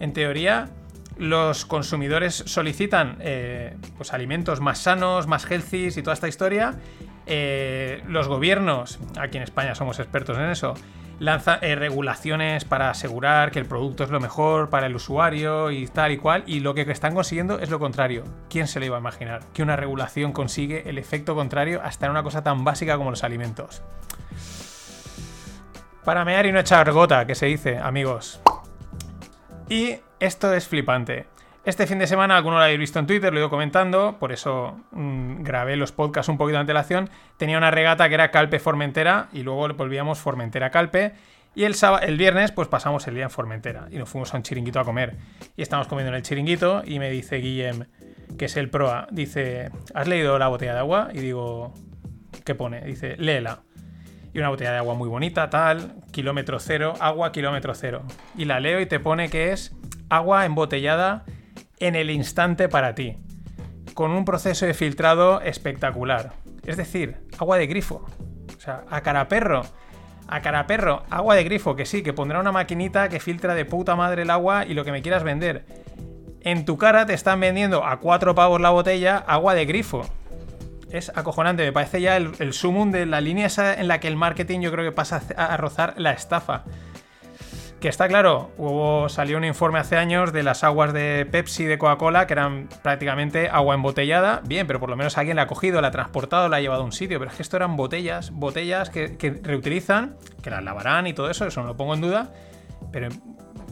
en 0.00 0.12
teoría, 0.12 0.68
los 1.16 1.64
consumidores 1.64 2.34
solicitan 2.34 3.18
eh, 3.20 3.76
pues, 3.96 4.12
alimentos 4.12 4.60
más 4.60 4.78
sanos, 4.78 5.28
más 5.28 5.46
healthy 5.50 5.88
y 5.96 6.02
toda 6.02 6.14
esta 6.14 6.28
historia. 6.28 6.74
Eh, 7.26 8.02
los 8.08 8.26
gobiernos, 8.26 8.98
aquí 9.18 9.36
en 9.36 9.44
España 9.44 9.74
somos 9.74 10.00
expertos 10.00 10.36
en 10.36 10.50
eso, 10.50 10.74
lanza 11.18 11.58
eh, 11.62 11.74
regulaciones 11.74 12.64
para 12.64 12.90
asegurar 12.90 13.50
que 13.50 13.58
el 13.58 13.66
producto 13.66 14.04
es 14.04 14.10
lo 14.10 14.20
mejor 14.20 14.70
para 14.70 14.86
el 14.86 14.96
usuario 14.96 15.70
y 15.70 15.86
tal 15.86 16.12
y 16.12 16.18
cual, 16.18 16.44
y 16.46 16.60
lo 16.60 16.74
que 16.74 16.82
están 16.82 17.14
consiguiendo 17.14 17.58
es 17.58 17.70
lo 17.70 17.78
contrario. 17.78 18.24
¿Quién 18.48 18.66
se 18.66 18.80
lo 18.80 18.86
iba 18.86 18.96
a 18.96 19.00
imaginar? 19.00 19.42
Que 19.52 19.62
una 19.62 19.76
regulación 19.76 20.32
consigue 20.32 20.88
el 20.88 20.98
efecto 20.98 21.34
contrario 21.34 21.80
hasta 21.82 22.06
en 22.06 22.12
una 22.12 22.22
cosa 22.22 22.42
tan 22.42 22.64
básica 22.64 22.96
como 22.96 23.10
los 23.10 23.24
alimentos. 23.24 23.82
Para 26.04 26.24
mear 26.24 26.46
y 26.46 26.52
no 26.52 26.60
echar 26.60 26.90
gota, 26.92 27.26
que 27.26 27.34
se 27.34 27.46
dice, 27.46 27.78
amigos. 27.78 28.40
Y 29.68 29.96
esto 30.20 30.52
es 30.52 30.68
flipante. 30.68 31.26
Este 31.64 31.86
fin 31.86 31.98
de 31.98 32.06
semana, 32.06 32.36
alguno 32.36 32.58
lo 32.58 32.62
habéis 32.62 32.78
visto 32.78 32.98
en 32.98 33.06
Twitter, 33.06 33.32
lo 33.32 33.38
he 33.38 33.40
ido 33.40 33.48
comentando, 33.48 34.18
por 34.18 34.32
eso 34.32 34.78
mm, 34.90 35.44
grabé 35.44 35.76
los 35.76 35.92
podcasts 35.92 36.28
un 36.28 36.36
poquito 36.36 36.56
de 36.56 36.60
antelación. 36.60 37.08
Tenía 37.38 37.56
una 37.56 37.70
regata 37.70 38.06
que 38.08 38.14
era 38.14 38.30
Calpe 38.30 38.58
Formentera 38.58 39.28
y 39.32 39.42
luego 39.42 39.66
volvíamos 39.68 40.18
Formentera 40.18 40.68
Calpe. 40.70 41.14
Y 41.54 41.64
el, 41.64 41.74
el 42.02 42.18
viernes, 42.18 42.52
pues 42.52 42.68
pasamos 42.68 43.06
el 43.06 43.14
día 43.14 43.24
en 43.24 43.30
Formentera 43.30 43.86
y 43.90 43.96
nos 43.96 44.10
fuimos 44.10 44.34
a 44.34 44.36
un 44.36 44.42
chiringuito 44.42 44.78
a 44.78 44.84
comer. 44.84 45.16
Y 45.56 45.62
estamos 45.62 45.86
comiendo 45.86 46.10
en 46.10 46.16
el 46.16 46.22
chiringuito 46.22 46.82
y 46.84 46.98
me 46.98 47.08
dice 47.08 47.36
Guillem, 47.36 47.86
que 48.36 48.44
es 48.44 48.56
el 48.58 48.68
proa, 48.68 49.06
dice, 49.10 49.70
¿has 49.94 50.06
leído 50.06 50.38
la 50.38 50.48
botella 50.48 50.74
de 50.74 50.80
agua? 50.80 51.08
Y 51.14 51.20
digo, 51.20 51.72
¿qué 52.44 52.54
pone? 52.54 52.82
Dice, 52.82 53.16
léela. 53.16 53.60
Y 54.34 54.38
una 54.38 54.50
botella 54.50 54.72
de 54.72 54.78
agua 54.78 54.94
muy 54.94 55.08
bonita, 55.08 55.48
tal, 55.48 55.94
kilómetro 56.10 56.58
cero, 56.58 56.92
agua 57.00 57.32
kilómetro 57.32 57.74
cero. 57.74 58.02
Y 58.36 58.44
la 58.44 58.60
leo 58.60 58.80
y 58.80 58.86
te 58.86 59.00
pone 59.00 59.30
que 59.30 59.52
es 59.52 59.74
agua 60.10 60.44
embotellada 60.44 61.24
en 61.78 61.94
el 61.94 62.10
instante 62.10 62.68
para 62.68 62.94
ti, 62.94 63.16
con 63.94 64.10
un 64.10 64.24
proceso 64.24 64.66
de 64.66 64.74
filtrado 64.74 65.40
espectacular. 65.40 66.32
Es 66.64 66.76
decir, 66.76 67.16
agua 67.38 67.58
de 67.58 67.66
grifo. 67.66 68.06
O 68.56 68.60
sea, 68.60 68.84
a 68.90 69.02
cara 69.02 69.28
perro. 69.28 69.62
A 70.26 70.40
cara 70.40 70.66
perro, 70.66 71.02
agua 71.10 71.34
de 71.34 71.44
grifo, 71.44 71.76
que 71.76 71.84
sí, 71.84 72.02
que 72.02 72.14
pondrá 72.14 72.40
una 72.40 72.52
maquinita 72.52 73.10
que 73.10 73.20
filtra 73.20 73.54
de 73.54 73.66
puta 73.66 73.94
madre 73.94 74.22
el 74.22 74.30
agua 74.30 74.64
y 74.64 74.72
lo 74.72 74.84
que 74.84 74.92
me 74.92 75.02
quieras 75.02 75.22
vender. 75.22 75.66
En 76.40 76.64
tu 76.64 76.78
cara 76.78 77.04
te 77.04 77.12
están 77.12 77.40
vendiendo 77.40 77.84
a 77.84 78.00
cuatro 78.00 78.34
pavos 78.34 78.60
la 78.60 78.70
botella 78.70 79.18
agua 79.18 79.54
de 79.54 79.66
grifo. 79.66 80.06
Es 80.90 81.10
acojonante, 81.14 81.64
me 81.64 81.72
parece 81.72 82.00
ya 82.00 82.16
el, 82.16 82.32
el 82.38 82.52
sumum 82.52 82.90
de 82.90 83.04
la 83.04 83.20
línea 83.20 83.46
esa 83.46 83.74
en 83.74 83.88
la 83.88 84.00
que 84.00 84.08
el 84.08 84.16
marketing 84.16 84.60
yo 84.60 84.70
creo 84.70 84.84
que 84.84 84.92
pasa 84.92 85.22
a 85.36 85.56
rozar 85.56 85.94
la 85.98 86.12
estafa. 86.12 86.64
Que 87.84 87.90
está 87.90 88.08
claro, 88.08 88.50
hubo, 88.56 89.10
salió 89.10 89.36
un 89.36 89.44
informe 89.44 89.78
hace 89.78 89.98
años 89.98 90.32
de 90.32 90.42
las 90.42 90.64
aguas 90.64 90.94
de 90.94 91.28
Pepsi 91.30 91.66
de 91.66 91.76
Coca-Cola 91.76 92.26
que 92.26 92.32
eran 92.32 92.66
prácticamente 92.82 93.50
agua 93.50 93.74
embotellada. 93.74 94.40
Bien, 94.46 94.66
pero 94.66 94.80
por 94.80 94.88
lo 94.88 94.96
menos 94.96 95.18
alguien 95.18 95.36
la 95.36 95.42
ha 95.42 95.46
cogido, 95.46 95.82
la 95.82 95.88
ha 95.88 95.90
transportado, 95.90 96.48
la 96.48 96.56
ha 96.56 96.60
llevado 96.62 96.80
a 96.80 96.84
un 96.86 96.92
sitio. 96.92 97.18
Pero 97.18 97.30
es 97.30 97.36
que 97.36 97.42
esto 97.42 97.58
eran 97.58 97.76
botellas, 97.76 98.30
botellas 98.30 98.88
que, 98.88 99.38
reutilizan, 99.42 100.16
que 100.42 100.48
las 100.48 100.64
lavarán 100.64 101.06
y 101.06 101.12
todo 101.12 101.28
eso, 101.28 101.46
eso 101.46 101.60
no 101.60 101.66
lo 101.66 101.76
pongo 101.76 101.92
en 101.92 102.00
duda. 102.00 102.32
Pero 102.90 103.10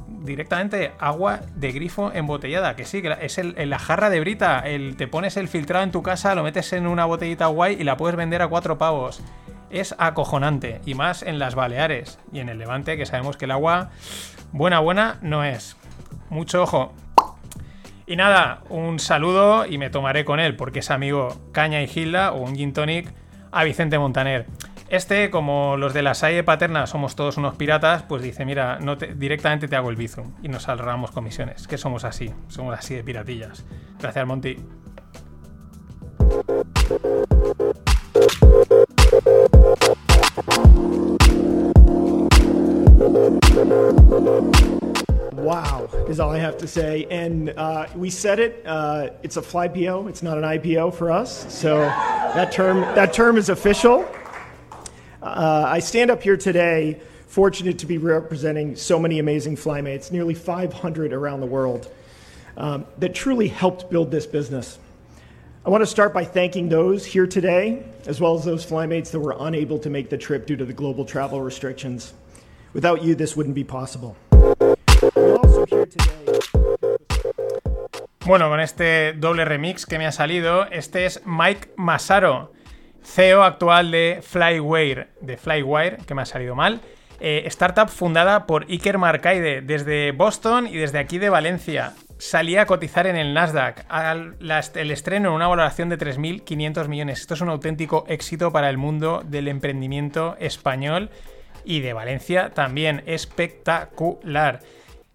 directamente 0.09 0.92
agua 0.99 1.40
de 1.54 1.73
grifo 1.73 2.12
embotellada, 2.12 2.76
que 2.76 2.85
sí, 2.85 3.00
que 3.00 3.16
es 3.19 3.38
el, 3.38 3.54
la 3.71 3.78
jarra 3.78 4.11
de 4.11 4.21
brita, 4.21 4.61
el, 4.61 4.95
te 4.99 5.09
pones 5.09 5.38
el 5.38 5.49
filtrado 5.49 5.85
en 5.85 5.90
tu 5.90 6.02
casa, 6.02 6.35
lo 6.35 6.42
metes 6.42 6.71
en 6.75 6.87
una 6.87 7.07
botellita 7.07 7.47
guay 7.47 7.78
y 7.81 7.85
la 7.85 7.97
puedes 7.97 8.16
vender 8.16 8.42
a 8.42 8.49
cuatro 8.49 8.76
pavos 8.76 9.23
es 9.72 9.94
acojonante, 9.98 10.80
y 10.86 10.94
más 10.94 11.22
en 11.22 11.38
las 11.38 11.54
Baleares 11.54 12.18
y 12.32 12.38
en 12.38 12.48
el 12.48 12.58
Levante, 12.58 12.96
que 12.96 13.06
sabemos 13.06 13.36
que 13.36 13.46
el 13.46 13.50
agua 13.50 13.90
buena, 14.52 14.78
buena 14.80 15.18
no 15.22 15.44
es. 15.44 15.76
Mucho 16.30 16.62
ojo. 16.62 16.92
Y 18.06 18.16
nada, 18.16 18.62
un 18.68 18.98
saludo 18.98 19.66
y 19.66 19.78
me 19.78 19.90
tomaré 19.90 20.24
con 20.24 20.38
él, 20.38 20.56
porque 20.56 20.80
es 20.80 20.90
amigo 20.90 21.40
Caña 21.52 21.82
y 21.82 21.88
Gilda, 21.88 22.32
o 22.32 22.42
un 22.42 22.54
gin 22.54 22.72
tonic, 22.72 23.12
a 23.50 23.64
Vicente 23.64 23.98
Montaner. 23.98 24.46
Este, 24.88 25.30
como 25.30 25.78
los 25.78 25.94
de 25.94 26.02
la 26.02 26.12
Salle 26.12 26.44
Paterna 26.44 26.86
somos 26.86 27.16
todos 27.16 27.38
unos 27.38 27.54
piratas, 27.54 28.02
pues 28.02 28.22
dice, 28.22 28.44
mira, 28.44 28.78
no 28.78 28.96
directamente 28.96 29.66
te 29.66 29.74
hago 29.74 29.88
el 29.88 29.96
bizum 29.96 30.34
y 30.42 30.48
nos 30.48 30.68
ahorramos 30.68 31.12
comisiones, 31.12 31.66
que 31.66 31.78
somos 31.78 32.04
así, 32.04 32.30
somos 32.48 32.78
así 32.78 32.94
de 32.94 33.02
piratillas. 33.02 33.64
Gracias, 33.98 34.26
Monty. 34.26 34.58
Is 46.12 46.21
all 46.21 46.31
I 46.31 46.38
have 46.38 46.59
to 46.59 46.69
say. 46.69 47.07
And 47.11 47.50
uh, 47.50 47.88
we 47.97 48.11
said 48.11 48.38
it. 48.38 48.62
Uh, 48.66 49.11
it's 49.23 49.38
a 49.38 49.42
fly 49.42 49.66
PO. 49.66 50.07
It's 50.09 50.23
not 50.23 50.37
an 50.37 50.45
IPO 50.45 50.95
for 50.95 51.11
us. 51.11 51.52
So 51.52 51.81
that 51.81 52.52
term 52.52 52.83
that 52.95 53.12
term 53.12 53.38
is 53.38 53.49
official. 53.49 54.07
Uh, 55.23 55.64
I 55.66 55.78
stand 55.78 56.11
up 56.11 56.23
here 56.23 56.37
today, 56.37 57.00
fortunate 57.28 57.78
to 57.78 57.87
be 57.87 57.97
representing 57.97 58.76
so 58.76 58.99
many 58.99 59.21
amazing 59.21 59.57
flymates, 59.57 60.12
nearly 60.12 60.35
500 60.35 61.12
around 61.12 61.40
the 61.40 61.47
world, 61.47 61.90
um, 62.57 62.85
that 62.99 63.14
truly 63.14 63.49
helped 63.49 63.88
build 63.88 64.11
this 64.11 64.26
business. 64.26 64.78
I 65.64 65.71
want 65.71 65.83
to 65.83 65.87
start 65.87 66.12
by 66.12 66.25
thanking 66.25 66.69
those 66.69 67.07
here 67.07 67.28
today, 67.28 67.85
as 68.07 68.21
well 68.21 68.35
as 68.35 68.45
those 68.45 68.66
flymates 68.66 69.12
that 69.12 69.21
were 69.21 69.37
unable 69.38 69.78
to 69.78 69.90
make 69.90 70.11
the 70.11 70.19
trip 70.19 70.45
due 70.45 70.57
to 70.57 70.64
the 70.64 70.73
global 70.73 71.04
travel 71.04 71.40
restrictions. 71.40 72.12
Without 72.73 73.04
you, 73.04 73.14
this 73.14 73.37
wouldn't 73.37 73.54
be 73.54 73.64
possible. 73.64 74.16
Bueno, 78.25 78.49
con 78.49 78.61
este 78.61 79.14
doble 79.14 79.44
remix 79.44 79.84
que 79.84 79.99
me 79.99 80.06
ha 80.06 80.12
salido, 80.12 80.66
este 80.70 81.06
es 81.06 81.22
Mike 81.26 81.70
Masaro, 81.76 82.52
CEO 83.04 83.42
actual 83.42 83.90
de 83.90 84.20
Flywire, 84.22 85.08
de 85.20 85.37
Flywire, 85.37 85.99
que 86.06 86.14
me 86.14 86.22
ha 86.22 86.26
salido 86.26 86.54
mal. 86.54 86.80
Eh, 87.20 87.44
startup 87.46 87.88
fundada 87.88 88.46
por 88.46 88.64
Iker 88.68 88.99
Marcaide 88.99 89.61
desde 89.61 90.12
Boston 90.12 90.66
y 90.66 90.76
desde 90.76 90.99
aquí 90.99 91.18
de 91.18 91.30
Valencia. 91.30 91.94
Salía 92.18 92.62
a 92.62 92.66
cotizar 92.66 93.06
en 93.06 93.16
el 93.16 93.34
Nasdaq. 93.34 93.84
el 94.76 94.90
estreno 94.90 95.28
en 95.28 95.34
una 95.34 95.49
valoración 95.49 95.88
de 95.88 95.99
3.500 95.99 96.88
millones. 96.88 97.20
Esto 97.20 97.34
es 97.34 97.40
un 97.40 97.49
auténtico 97.49 98.04
éxito 98.08 98.52
para 98.52 98.70
el 98.70 98.78
mundo 98.78 99.22
del 99.25 99.49
emprendimiento 99.49 100.37
español 100.38 101.11
y 101.64 101.80
de 101.80 101.92
Valencia 101.92 102.50
también. 102.50 103.02
Espectacular. 103.06 104.61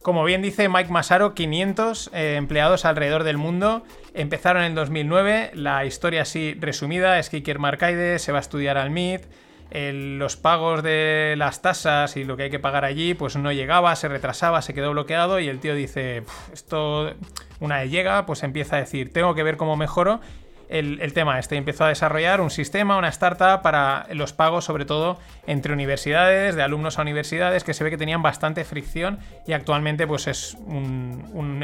Como 0.02 0.24
bien 0.24 0.42
dice 0.42 0.70
Mike 0.70 0.92
Masaro, 0.92 1.34
500 1.34 2.12
eh, 2.14 2.36
empleados 2.38 2.86
alrededor 2.86 3.24
del 3.24 3.38
mundo. 3.38 3.84
Empezaron 4.14 4.64
en 4.64 4.70
el 4.70 4.76
2009. 4.76 5.52
La 5.54 5.86
historia 5.86 6.22
así 6.22 6.56
resumida 6.60 7.20
es 7.20 7.30
que 7.30 7.38
Iker 7.38 7.60
Marcaide 7.60 8.20
se 8.20 8.32
va 8.32 8.38
a 8.38 8.42
estudiar 8.42 8.78
al 8.78 8.90
MIT. 8.90 9.26
los 9.72 10.38
pagos 10.38 10.82
de 10.82 11.36
las 11.38 11.62
tasas 11.62 12.16
y 12.16 12.24
lo 12.24 12.38
que 12.38 12.44
hay 12.44 12.50
que 12.50 12.60
pagar 12.60 12.86
allí, 12.86 13.16
pues 13.16 13.36
no 13.36 13.52
llegaba, 13.52 13.94
se 13.98 14.08
retrasaba, 14.08 14.62
se 14.62 14.74
quedó 14.74 14.92
bloqueado 14.92 15.42
y 15.42 15.50
el 15.50 15.60
tío 15.60 15.76
dice, 15.76 16.24
esto 16.54 17.14
una 17.60 17.80
vez 17.80 17.92
llega, 17.92 18.26
pues 18.26 18.44
empieza 18.44 18.78
a 18.78 18.80
decir, 18.80 19.12
tengo 19.12 19.36
que 19.36 19.44
ver 19.44 19.58
cómo 19.58 19.76
mejoro 19.76 20.22
el, 20.70 21.14
tema 21.14 21.40
este. 21.40 21.56
Empezó 21.56 21.86
a 21.86 21.90
desarrollar 21.90 22.42
un 22.42 22.50
sistema, 22.50 22.98
una 22.98 23.10
startup 23.10 23.62
para 23.62 24.08
los 24.12 24.34
pagos, 24.34 24.66
sobre 24.66 24.86
todo 24.86 25.18
entre 25.46 25.74
universidades, 25.74 26.56
de 26.56 26.64
alumnos 26.64 27.00
a 27.00 27.02
universidades, 27.02 27.64
que 27.64 27.74
se 27.74 27.84
ve 27.84 27.90
que 27.90 27.98
tenían 27.98 28.22
bastante 28.22 28.64
fricción 28.66 29.20
y 29.46 29.54
actualmente 29.54 30.08
pues 30.08 30.28
es 30.28 30.58
un, 30.66 31.30
un 31.34 31.64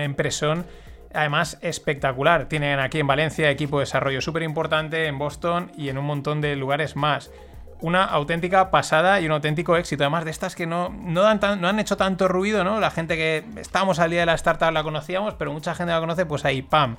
Además, 1.14 1.60
espectacular. 1.62 2.46
Tienen 2.46 2.80
aquí 2.80 3.00
en 3.00 3.06
Valencia 3.06 3.50
equipo 3.52 3.78
de 3.78 3.84
desarrollo 3.84 4.20
súper 4.20 4.42
importante, 4.42 5.06
en 5.06 5.20
Boston 5.20 5.72
y 5.78 5.90
en 5.90 6.00
un 6.00 6.06
montón 6.06 6.42
de 6.42 6.56
lugares 6.56 6.96
más. 6.96 7.30
Una 7.82 8.04
auténtica 8.04 8.72
pasada 8.72 9.20
y 9.22 9.28
un 9.28 9.34
auténtico 9.34 9.78
éxito. 9.78 10.04
Además 10.04 10.26
de 10.26 10.32
estas 10.32 10.56
que 10.56 10.66
no, 10.66 10.90
no, 10.90 11.22
dan 11.22 11.40
no 11.62 11.68
han 11.68 11.80
hecho 11.80 11.98
tanto 11.98 12.28
ruido, 12.28 12.64
¿no? 12.64 12.80
La 12.80 12.90
gente 12.90 13.16
que 13.16 13.44
estábamos 13.58 14.00
al 14.00 14.10
día 14.10 14.22
de 14.22 14.26
la 14.26 14.34
startup 14.34 14.72
la 14.72 14.82
conocíamos, 14.82 15.36
pero 15.36 15.54
mucha 15.54 15.76
gente 15.76 15.94
la 15.94 16.00
conoce, 16.00 16.26
pues 16.26 16.46
ahí, 16.46 16.64
pam. 16.64 16.96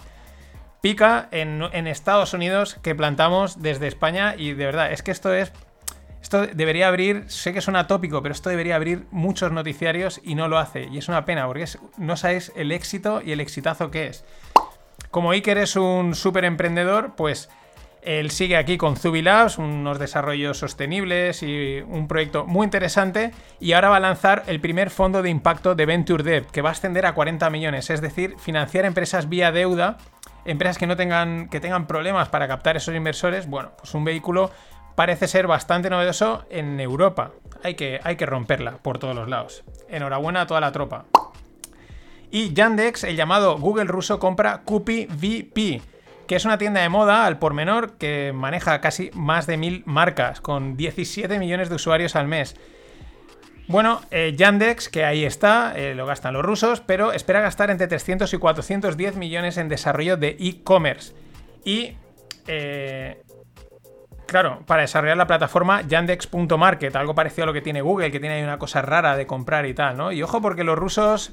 Pica 0.84 1.28
en, 1.30 1.62
Estados 1.86 2.34
Unidos 2.34 2.74
que 2.82 2.94
plantamos 2.94 3.62
desde 3.62 3.86
España 3.86 4.34
y 4.36 4.52
de 4.52 4.66
verdad, 4.66 4.92
es 4.92 5.00
que 5.00 5.12
esto 5.12 5.32
es 5.32 5.50
esto 6.20 6.46
debería 6.46 6.88
abrir, 6.88 7.24
sé 7.28 7.54
que 7.54 7.62
suena 7.62 7.86
tópico, 7.86 8.20
pero 8.20 8.34
esto 8.34 8.50
debería 8.50 8.76
abrir 8.76 9.06
muchos 9.10 9.50
noticiarios 9.50 10.20
y 10.22 10.34
no 10.34 10.46
lo 10.46 10.58
hace. 10.58 10.84
Y 10.92 10.98
es 10.98 11.08
una 11.08 11.24
pena, 11.24 11.46
porque 11.46 11.64
no 11.96 12.18
sabéis 12.18 12.52
el 12.54 12.70
éxito 12.70 13.22
y 13.24 13.32
el 13.32 13.40
exitazo 13.40 13.90
que 13.90 14.08
es. 14.08 14.26
Como 15.10 15.30
Iker 15.30 15.56
es 15.56 15.74
un 15.76 16.14
súper 16.14 16.44
emprendedor, 16.44 17.14
pues 17.16 17.48
él 18.02 18.30
sigue 18.30 18.58
aquí 18.58 18.76
con 18.76 18.98
Zubi 18.98 19.22
Labs, 19.22 19.56
unos 19.56 19.98
desarrollos 19.98 20.58
sostenibles 20.58 21.42
y 21.42 21.82
un 21.88 22.06
proyecto 22.08 22.44
muy 22.44 22.64
interesante. 22.64 23.30
Y 23.58 23.72
ahora 23.72 23.88
va 23.88 23.96
a 23.96 24.00
lanzar 24.00 24.42
el 24.48 24.60
primer 24.60 24.90
fondo 24.90 25.22
de 25.22 25.30
impacto 25.30 25.74
de 25.74 25.86
Venture 25.86 26.22
Debt, 26.22 26.50
que 26.50 26.60
va 26.60 26.68
a 26.68 26.72
ascender 26.72 27.06
a 27.06 27.14
40 27.14 27.48
millones, 27.48 27.88
es 27.88 28.02
decir, 28.02 28.36
financiar 28.38 28.84
empresas 28.84 29.30
vía 29.30 29.50
deuda, 29.50 29.96
empresas 30.44 30.78
que 30.78 30.86
no 30.86 30.96
tengan, 30.96 31.48
que 31.48 31.60
tengan 31.60 31.86
problemas 31.86 32.28
para 32.28 32.48
captar 32.48 32.76
esos 32.76 32.94
inversores. 32.94 33.48
Bueno, 33.48 33.72
pues 33.76 33.94
un 33.94 34.04
vehículo 34.04 34.50
parece 34.94 35.28
ser 35.28 35.46
bastante 35.46 35.90
novedoso 35.90 36.44
en 36.50 36.80
Europa. 36.80 37.32
Hay 37.62 37.74
que, 37.74 38.00
hay 38.04 38.16
que 38.16 38.26
romperla 38.26 38.78
por 38.78 38.98
todos 38.98 39.14
los 39.14 39.28
lados. 39.28 39.64
Enhorabuena 39.88 40.42
a 40.42 40.46
toda 40.46 40.60
la 40.60 40.72
tropa. 40.72 41.06
Y 42.30 42.52
Yandex, 42.52 43.04
el 43.04 43.16
llamado 43.16 43.58
Google 43.58 43.84
ruso, 43.84 44.18
compra 44.18 44.62
Kupi 44.64 45.06
VP, 45.06 45.80
que 46.26 46.36
es 46.36 46.44
una 46.44 46.58
tienda 46.58 46.80
de 46.80 46.88
moda 46.88 47.26
al 47.26 47.38
por 47.38 47.54
menor 47.54 47.92
que 47.92 48.32
maneja 48.34 48.80
casi 48.80 49.10
más 49.14 49.46
de 49.46 49.56
mil 49.56 49.82
marcas, 49.86 50.40
con 50.40 50.76
17 50.76 51.38
millones 51.38 51.68
de 51.68 51.76
usuarios 51.76 52.16
al 52.16 52.26
mes. 52.26 52.56
Bueno, 53.66 54.02
eh, 54.10 54.34
Yandex, 54.36 54.90
que 54.90 55.04
ahí 55.04 55.24
está, 55.24 55.72
eh, 55.76 55.94
lo 55.94 56.04
gastan 56.04 56.34
los 56.34 56.44
rusos, 56.44 56.80
pero 56.80 57.12
espera 57.12 57.40
gastar 57.40 57.70
entre 57.70 57.86
300 57.86 58.32
y 58.32 58.36
410 58.36 59.16
millones 59.16 59.56
en 59.56 59.68
desarrollo 59.68 60.18
de 60.18 60.36
e-commerce. 60.38 61.14
Y, 61.64 61.96
eh, 62.46 63.22
claro, 64.26 64.60
para 64.66 64.82
desarrollar 64.82 65.16
la 65.16 65.26
plataforma 65.26 65.80
Yandex.market, 65.80 66.94
algo 66.94 67.14
parecido 67.14 67.44
a 67.44 67.46
lo 67.46 67.52
que 67.54 67.62
tiene 67.62 67.80
Google, 67.80 68.10
que 68.10 68.20
tiene 68.20 68.36
ahí 68.36 68.42
una 68.42 68.58
cosa 68.58 68.82
rara 68.82 69.16
de 69.16 69.26
comprar 69.26 69.64
y 69.64 69.72
tal, 69.72 69.96
¿no? 69.96 70.12
Y 70.12 70.22
ojo 70.22 70.42
porque 70.42 70.62
los 70.62 70.78
rusos 70.78 71.32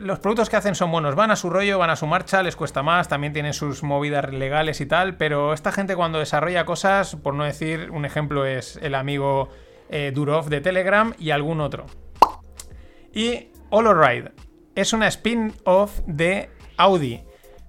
los 0.00 0.18
productos 0.18 0.50
que 0.50 0.56
hacen 0.56 0.74
son 0.74 0.92
buenos, 0.92 1.14
van 1.14 1.30
a 1.30 1.36
su 1.36 1.48
rollo, 1.48 1.78
van 1.78 1.88
a 1.88 1.96
su 1.96 2.06
marcha, 2.06 2.42
les 2.42 2.56
cuesta 2.56 2.82
más, 2.82 3.08
también 3.08 3.32
tienen 3.32 3.54
sus 3.54 3.82
movidas 3.82 4.30
legales 4.30 4.82
y 4.82 4.86
tal, 4.86 5.16
pero 5.16 5.54
esta 5.54 5.72
gente 5.72 5.96
cuando 5.96 6.18
desarrolla 6.18 6.66
cosas, 6.66 7.16
por 7.16 7.32
no 7.32 7.44
decir, 7.44 7.90
un 7.90 8.04
ejemplo 8.04 8.44
es 8.44 8.78
el 8.82 8.94
amigo 8.94 9.48
eh, 9.92 10.10
Durov 10.12 10.48
de 10.48 10.60
Telegram 10.60 11.14
y 11.18 11.30
algún 11.30 11.60
otro. 11.60 11.86
Y 13.12 13.48
Holoride 13.70 14.32
es 14.74 14.92
una 14.92 15.06
spin-off 15.06 16.00
de 16.06 16.50
Audi 16.78 17.22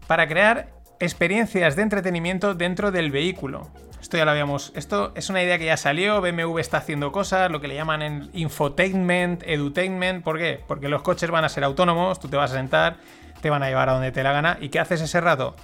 para 0.07 0.27
crear 0.27 0.73
experiencias 0.99 1.75
de 1.75 1.81
entretenimiento 1.81 2.55
dentro 2.55 2.91
del 2.91 3.11
vehículo. 3.11 3.69
Esto 3.99 4.17
ya 4.17 4.25
lo 4.25 4.31
habíamos. 4.31 4.71
Esto 4.75 5.11
es 5.15 5.29
una 5.29 5.43
idea 5.43 5.57
que 5.57 5.65
ya 5.65 5.77
salió. 5.77 6.21
BMW 6.21 6.59
está 6.59 6.77
haciendo 6.77 7.11
cosas, 7.11 7.51
lo 7.51 7.59
que 7.61 7.67
le 7.67 7.75
llaman 7.75 8.01
en 8.01 8.29
infotainment, 8.33 9.43
edutainment. 9.43 10.23
¿Por 10.23 10.37
qué? 10.37 10.61
Porque 10.65 10.89
los 10.89 11.01
coches 11.01 11.29
van 11.29 11.43
a 11.43 11.49
ser 11.49 11.63
autónomos, 11.63 12.19
tú 12.19 12.29
te 12.29 12.37
vas 12.37 12.51
a 12.51 12.55
sentar, 12.55 12.97
te 13.41 13.49
van 13.49 13.63
a 13.63 13.67
llevar 13.67 13.89
a 13.89 13.93
donde 13.93 14.11
te 14.11 14.23
la 14.23 14.31
gana. 14.31 14.57
¿Y 14.61 14.69
qué 14.69 14.79
haces 14.79 15.01
ese 15.01 15.19
rato? 15.19 15.55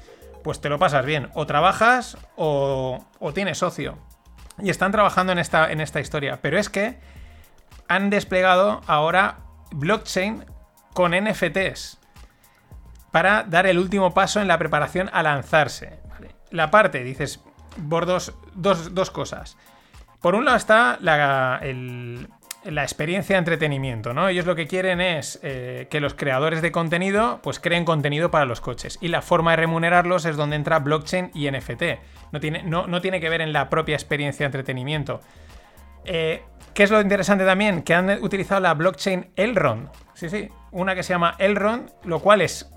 Pues 0.44 0.62
te 0.62 0.70
lo 0.70 0.80
pasas 0.80 1.06
bien. 1.06 1.30
O 1.34 1.46
trabajas 1.46 2.18
o 2.36 3.02
tienes 3.34 3.58
socio. 3.58 3.98
Y 4.62 4.70
están 4.70 4.92
trabajando 4.92 5.32
en 5.32 5.40
esta, 5.40 5.72
en 5.72 5.82
esta 5.82 6.00
historia. 6.00 6.40
Pero 6.42 6.58
es 6.60 6.70
que 6.70 6.98
han 7.88 8.10
desplegado 8.10 8.82
ahora 8.88 9.38
blockchain 9.72 10.46
con 10.94 11.12
NFTs 11.12 11.98
para 13.12 13.44
dar 13.44 13.66
el 13.66 13.80
último 13.80 14.14
paso 14.14 14.40
en 14.42 14.48
la 14.48 14.58
preparación 14.58 15.10
a 15.14 15.24
lanzarse. 15.24 16.00
La 16.52 16.72
parte, 16.72 17.04
dices, 17.04 17.40
por 17.90 18.06
dos, 18.06 18.34
dos- 18.56 18.94
dos 18.94 19.12
cosas. 19.12 19.58
Por 20.22 20.36
un 20.36 20.46
lado 20.46 20.58
está 20.58 20.98
la, 21.00 21.60
el- 21.62 22.28
la 22.64 22.84
experiencia 22.84 23.36
de 23.36 23.40
entretenimiento, 23.40 24.14
¿no? 24.14 24.28
Ellos 24.28 24.46
lo 24.46 24.56
que 24.56 24.68
quieren 24.68 25.00
es 25.02 25.40
eh, 25.44 25.88
que 25.90 26.00
los 26.00 26.14
creadores 26.14 26.62
de 26.62 26.72
contenido 26.72 27.40
pues 27.42 27.60
creen 27.60 27.86
contenido 27.86 28.32
para 28.32 28.46
los 28.46 28.62
coches. 28.62 28.98
Y 29.02 29.08
la 29.08 29.22
forma 29.22 29.52
de 29.52 29.58
remunerarlos 29.58 30.26
es 30.26 30.36
donde 30.36 30.56
entra 30.56 30.80
blockchain 30.80 31.32
y 31.34 31.50
NFT. 31.50 31.84
No 32.32 32.40
tiene, 32.40 32.64
no, 32.64 32.88
no 32.88 33.02
tiene 33.02 33.20
que 33.20 33.30
ver 33.30 33.42
en 33.42 33.54
la 33.54 33.70
propia 33.70 33.96
experiencia 33.96 34.44
de 34.44 34.48
entretenimiento. 34.48 35.22
Eh, 36.06 36.44
¿Qué 36.74 36.84
es 36.84 36.92
lo 36.92 37.02
interesante 37.02 37.46
también? 37.46 37.82
Que 37.82 37.94
han 37.94 38.10
utilizado 38.24 38.62
la 38.62 38.74
blockchain 38.74 39.32
Elrond. 39.36 39.90
Sí, 40.14 40.30
sí, 40.30 40.50
una 40.72 40.96
que 40.96 41.04
se 41.04 41.14
llama 41.14 41.36
Elrond, 41.40 41.90
lo 42.04 42.20
cual 42.20 42.42
es 42.42 42.72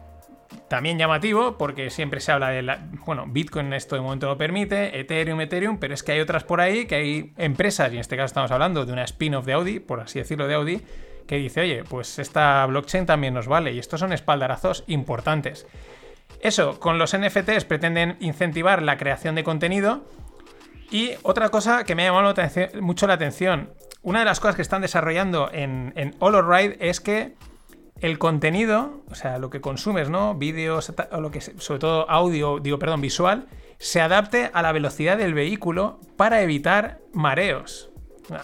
también 0.69 0.99
llamativo 0.99 1.57
porque 1.59 1.91
siempre 1.91 2.21
se 2.21 2.33
habla 2.33 2.51
de 2.51 2.62
la... 2.62 2.88
Bueno, 3.05 3.27
Bitcoin 3.27 3.73
esto 3.73 3.95
de 3.95 4.03
momento 4.03 4.27
lo 4.27 4.37
permite, 4.37 4.99
Ethereum, 4.99 5.41
Ethereum, 5.41 5.79
pero 5.79 5.95
es 5.95 6.03
que 6.03 6.12
hay 6.12 6.21
otras 6.21 6.45
por 6.45 6.61
ahí, 6.61 6.87
que 6.87 6.95
hay 6.95 7.33
empresas, 7.37 7.91
y 7.93 7.97
en 7.97 8.01
este 8.01 8.17
caso 8.17 8.27
estamos 8.27 8.51
hablando 8.51 8.85
de 8.85 8.93
una 8.93 9.05
spin-off 9.05 9.45
de 9.47 9.53
Audi, 9.53 9.81
por 9.81 10.01
así 10.01 10.19
decirlo, 10.19 10.47
de 10.47 10.55
Audi, 10.55 10.81
que 11.27 11.37
dice, 11.37 11.61
oye, 11.61 11.85
pues 11.85 12.19
esta 12.19 12.65
blockchain 12.67 13.07
también 13.07 13.35
nos 13.35 13.47
vale, 13.47 13.73
y 13.73 13.79
estos 13.79 14.01
son 14.01 14.12
espaldarazos 14.12 14.85
importantes. 14.87 15.67
Eso, 16.41 16.81
con 16.81 16.99
los 16.99 17.17
NFTs 17.17 17.65
pretenden 17.65 18.17
incentivar 18.21 18.83
la 18.83 18.97
creación 18.97 19.37
de 19.37 19.45
contenido. 19.45 20.05
Y 20.91 21.12
otra 21.23 21.49
cosa 21.51 21.85
que 21.85 21.95
me 21.95 22.03
ha 22.03 22.12
llamado 22.12 22.35
mucho 22.81 23.07
la 23.07 23.15
atención, 23.15 23.71
una 24.03 24.19
de 24.19 24.25
las 24.25 24.41
cosas 24.41 24.57
que 24.57 24.62
están 24.62 24.83
desarrollando 24.83 25.49
en, 25.53 25.93
en 25.97 26.17
Holoride 26.19 26.77
es 26.81 27.01
que 27.01 27.35
el 28.03 28.19
contenido, 28.19 29.03
o 29.09 29.15
sea, 29.15 29.38
lo 29.38 29.49
que 29.49 29.61
consumes, 29.61 30.11
¿no? 30.11 30.35
Vídeos, 30.35 30.93
o 31.12 31.21
lo 31.21 31.31
que 31.31 31.41
sobre 31.41 31.79
todo 31.79 32.11
audio, 32.11 32.59
digo, 32.59 32.79
perdón, 32.79 33.01
visual, 33.01 33.47
se 33.79 34.01
adapte 34.01 34.51
a 34.53 34.61
la 34.61 34.73
velocidad 34.73 35.17
del 35.17 35.35
vehículo 35.35 36.01
para 36.17 36.43
evitar 36.43 36.99
mareos. 37.12 37.91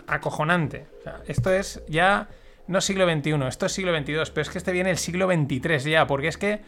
Acojonante. 0.06 0.86
O 1.00 1.02
sea, 1.02 1.20
esto 1.26 1.52
es 1.52 1.82
ya 1.88 2.28
no 2.68 2.80
siglo 2.80 3.04
XXI, 3.10 3.32
esto 3.48 3.66
es 3.66 3.72
siglo 3.72 3.96
XXII, 3.96 4.22
pero 4.32 4.42
es 4.42 4.50
que 4.50 4.58
este 4.58 4.72
viene 4.72 4.90
el 4.90 4.98
siglo 4.98 5.26
XXIII 5.26 5.90
ya, 5.90 6.06
porque 6.06 6.28
es 6.28 6.36
que 6.36 6.60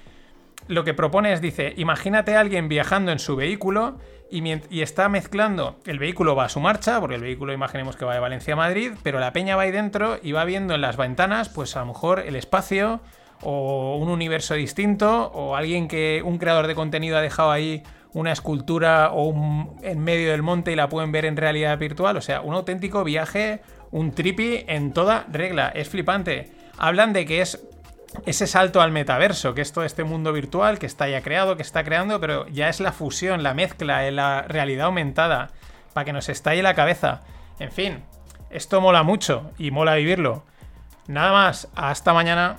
lo 0.68 0.85
que 0.85 0.94
propone 0.94 1.33
es, 1.33 1.40
dice, 1.40 1.75
imagínate 1.77 2.37
a 2.37 2.40
alguien 2.40 2.68
viajando 2.68 3.12
en 3.12 3.18
su 3.18 3.37
vehículo 3.37 3.99
y, 4.31 4.81
está 4.81 5.09
mezclando, 5.09 5.81
el 5.87 5.99
vehículo 5.99 6.37
va 6.37 6.44
a 6.44 6.49
su 6.49 6.61
marcha, 6.61 7.01
porque 7.01 7.16
el 7.16 7.23
vehículo 7.23 7.53
imaginemos 7.53 7.96
que 7.96 8.05
va 8.05 8.14
de 8.14 8.20
Valencia 8.20 8.55
a 8.55 8.57
Madrid, 8.57 8.92
pero 9.03 9.18
la 9.18 9.33
peña 9.33 9.57
va 9.57 9.62
ahí 9.62 9.73
dentro 9.73 10.18
y 10.23 10.33
va 10.33 10.44
viendo 10.44 10.75
en 10.75 10.81
las 10.81 10.96
ventanas, 10.96 11.49
pues 11.49 11.77
a 11.77 11.81
lo 11.81 11.87
mejor 11.87 12.20
el 12.20 12.37
espacio 12.37 13.01
o 13.42 13.96
un 13.96 14.09
universo 14.09 14.55
distinto 14.55 15.33
o 15.35 15.57
alguien 15.57 15.88
que 15.88 16.23
un 16.25 16.38
creador 16.38 16.66
de 16.68 16.75
contenido 16.77 17.16
ha 17.16 17.20
dejado 17.23 17.51
ahí 17.51 17.83
una 18.12 18.33
escultura 18.33 19.11
o 19.12 19.25
un- 19.25 19.77
en 19.83 19.99
medio 20.01 20.31
del 20.31 20.42
monte 20.42 20.73
y 20.73 20.77
la 20.77 20.88
pueden 20.88 21.11
ver 21.11 21.25
en 21.25 21.37
realidad 21.37 21.79
virtual, 21.79 22.16
o 22.16 22.20
sea, 22.20 22.40
un 22.42 22.55
auténtico 22.55 23.03
viaje, 23.03 23.62
un 23.90 24.12
trippy 24.12 24.64
en 24.68 24.92
toda 24.92 25.27
regla, 25.33 25.68
es 25.75 25.88
flipante. 25.88 26.53
Hablan 26.79 27.12
de 27.12 27.27
que 27.27 27.40
es 27.40 27.66
ese 28.27 28.46
salto 28.46 28.81
al 28.81 28.90
metaverso, 28.90 29.55
que 29.55 29.61
es 29.61 29.73
todo 29.73 29.85
este 29.85 30.05
mundo 30.05 30.33
virtual 30.33 30.79
que 30.79 30.87
está 30.87 31.09
ya 31.09 31.23
creado, 31.23 31.57
que 31.57 31.62
está 31.62 31.85
creando, 31.85 32.20
pero 32.20 32.46
ya 32.49 32.68
es 32.68 32.81
la 32.81 32.92
fusión, 32.92 33.42
la 33.42 33.55
mezcla, 33.55 34.07
en 34.07 34.16
la 34.16 34.42
realidad 34.42 34.87
aumentada, 34.87 35.51
para 35.92 36.05
que 36.05 36.12
nos 36.12 36.29
estalle 36.29 36.62
la 36.62 36.75
cabeza. 36.75 37.23
En 37.59 37.70
fin, 37.70 38.03
esto 38.51 38.81
mola 38.81 39.03
mucho 39.03 39.51
y 39.59 39.70
mola 39.70 39.94
vivirlo. 39.94 40.44
Nada 41.07 41.33
más, 41.33 41.68
hasta 41.75 42.12
mañana. 42.12 42.59